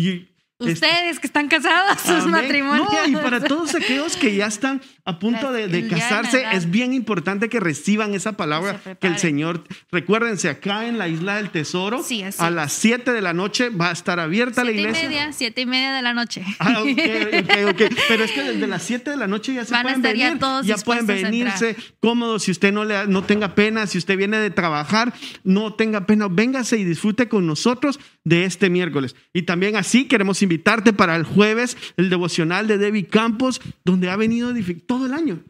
[0.58, 2.30] Ustedes que están casados, sus Amén.
[2.30, 2.88] matrimonios.
[2.90, 7.50] No, y para todos aquellos que ya están a punto de, casarse, es bien importante
[7.50, 9.18] que reciban esa palabra que el.
[9.18, 13.68] Señor, recuérdense, acá en la isla del tesoro, Sí, a las 7 de la noche
[13.70, 15.08] va a estar abierta la Siete y iglesia.
[15.08, 16.42] media, siete y media de la noche.
[16.58, 17.98] Ah, ok, ok, ok.
[18.08, 20.24] Pero es que desde las 7 de la noche ya se Van pueden estar ya
[20.26, 20.38] venir.
[20.40, 22.44] todos ya pueden venirse cómodos.
[22.44, 25.12] Si usted no, le, no tenga pena, si usted viene de trabajar,
[25.44, 26.28] no tenga pena.
[26.28, 29.14] Véngase y disfrute con nosotros de este miércoles.
[29.34, 34.16] Y también así queremos invitarte para el jueves, el devocional de Debbie Campos, donde ha
[34.16, 34.52] venido
[34.86, 35.42] todo el año.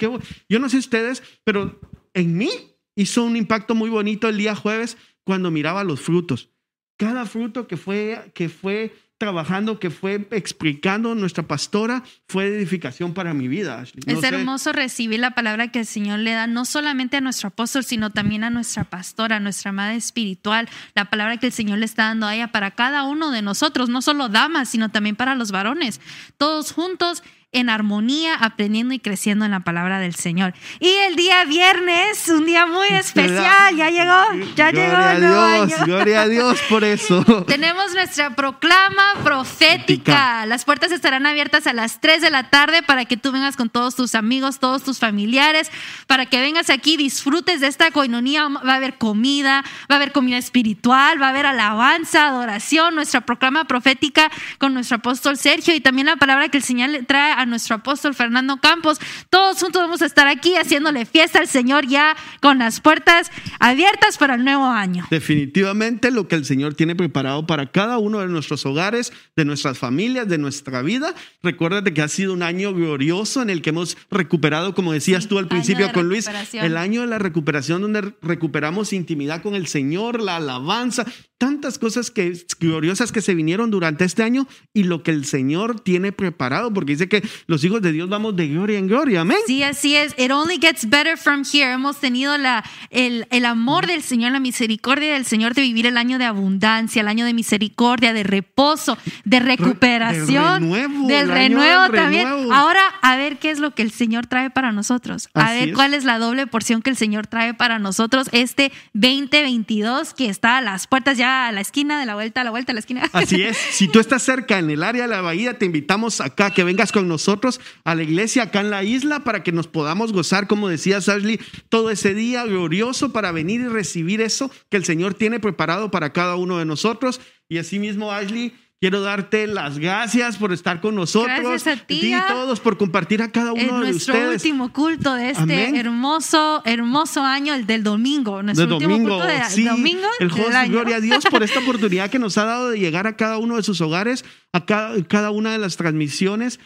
[0.49, 1.81] Yo no sé ustedes, pero
[2.15, 2.51] en mí
[2.97, 6.51] hizo un impacto muy bonito el día jueves cuando miraba los frutos
[6.97, 13.33] cada fruto que fue, que fue trabajando, que fue explicando nuestra pastora, fue edificación para
[13.35, 13.81] mi vida.
[13.81, 14.03] Ashley.
[14.07, 14.29] No es sé.
[14.29, 18.11] hermoso recibir la palabra que el Señor le da, no solamente a nuestro apóstol, sino
[18.11, 20.69] también a nuestra pastora, nuestra madre espiritual.
[20.95, 23.89] La palabra que el Señor le está dando a ella para cada uno de nosotros,
[23.89, 26.01] no solo damas, sino también para los varones.
[26.37, 30.53] Todos juntos en armonía, aprendiendo y creciendo en la palabra del Señor.
[30.79, 35.73] Y el día viernes, un día muy especial, ya llegó, ya llegó Gloria a Dios,
[35.73, 35.87] año.
[35.87, 37.25] gloria a Dios por eso.
[37.47, 40.45] Tenemos nuestra proclama profética.
[40.45, 43.71] Las puertas estarán abiertas a las 3 de la tarde para que tú vengas con
[43.71, 45.71] todos tus amigos, todos tus familiares,
[46.07, 48.49] para que vengas aquí, disfrutes de esta coinonía.
[48.49, 53.23] Va a haber comida, va a haber comida espiritual, va a haber alabanza, adoración, nuestra
[53.23, 57.36] proclama profética con nuestro apóstol Sergio y también la palabra que el Señor le trae
[57.37, 58.99] a nuestro apóstol Fernando Campos.
[59.31, 63.31] Todos juntos vamos a estar aquí haciéndole fiesta al Señor ya con las puertas
[63.61, 65.07] abiertas para el nuevo año.
[65.11, 69.79] Definitivamente lo que el Señor tiene preparado para cada uno de nuestros hogares, de nuestras
[69.79, 71.15] familias, de nuestra vida.
[71.43, 75.39] Recuérdate que ha sido un año glorioso en el que hemos recuperado, como decías tú
[75.39, 80.21] al principio con Luis, el año de la recuperación donde recuperamos intimidad con el Señor,
[80.21, 81.05] la alabanza,
[81.39, 85.81] tantas cosas que gloriosas que se vinieron durante este año y lo que el Señor
[85.81, 89.37] tiene preparado, porque dice que los hijos de Dios vamos de gloria en gloria, amén.
[89.47, 90.15] Sí, así es.
[90.19, 91.71] It only gets better from here.
[91.73, 95.99] Hemos tenido la, el, el amor del Señor, la misericordia del Señor de vivir el
[95.99, 101.83] año de abundancia, el año de misericordia, de reposo, de recuperación, del renuevo, del renuevo
[101.83, 102.25] del también.
[102.29, 102.55] renuevo.
[102.55, 105.29] Ahora, a ver qué es lo que el Señor trae para nosotros.
[105.35, 105.75] A Así ver es.
[105.75, 110.59] cuál es la doble porción que el Señor trae para nosotros este 2022 que está
[110.59, 112.81] a las puertas ya a la esquina, de la vuelta, a la vuelta, a la
[112.81, 113.09] esquina.
[113.13, 116.51] Así es, si tú estás cerca en el área de la bahía, te invitamos acá
[116.51, 120.13] que vengas con nosotros a la iglesia acá en la isla para que nos podamos
[120.13, 124.85] gozar, como decías Ashley, todo ese día glorioso para venir y recibir eso que el
[124.85, 127.21] Señor tiene preparado para cada uno de nosotros.
[127.49, 128.55] Y asimismo, Ashley,
[128.87, 131.37] Quiero darte las gracias por estar con nosotros.
[131.41, 132.07] Gracias a ti.
[132.07, 134.07] Y ah, todos por compartir a cada uno de ustedes.
[134.07, 138.45] Nuestro último culto de este hermoso, hermoso año, el del domingo.
[138.45, 140.07] Nuestro último culto de, sí, domingo.
[140.21, 140.71] El del año.
[140.71, 143.57] gloria a Dios por esta oportunidad que nos ha dado de llegar a cada uno
[143.57, 146.61] de sus hogares, a cada, una de las transmisiones.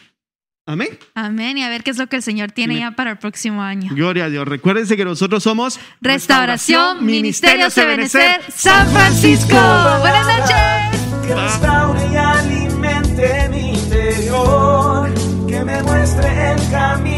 [0.67, 0.89] Amén.
[1.15, 1.57] Amén.
[1.57, 3.95] Y a ver qué es lo que el Señor tiene ya para el próximo año.
[3.95, 4.47] Gloria a Dios.
[4.47, 9.57] Recuérdense que nosotros somos Restauración, Restauración Ministerio Sebenecer, San Francisco.
[10.01, 10.80] Buenas noches
[11.21, 15.09] que restaure y alimente mi interior,
[15.47, 17.17] que me muestre el camino.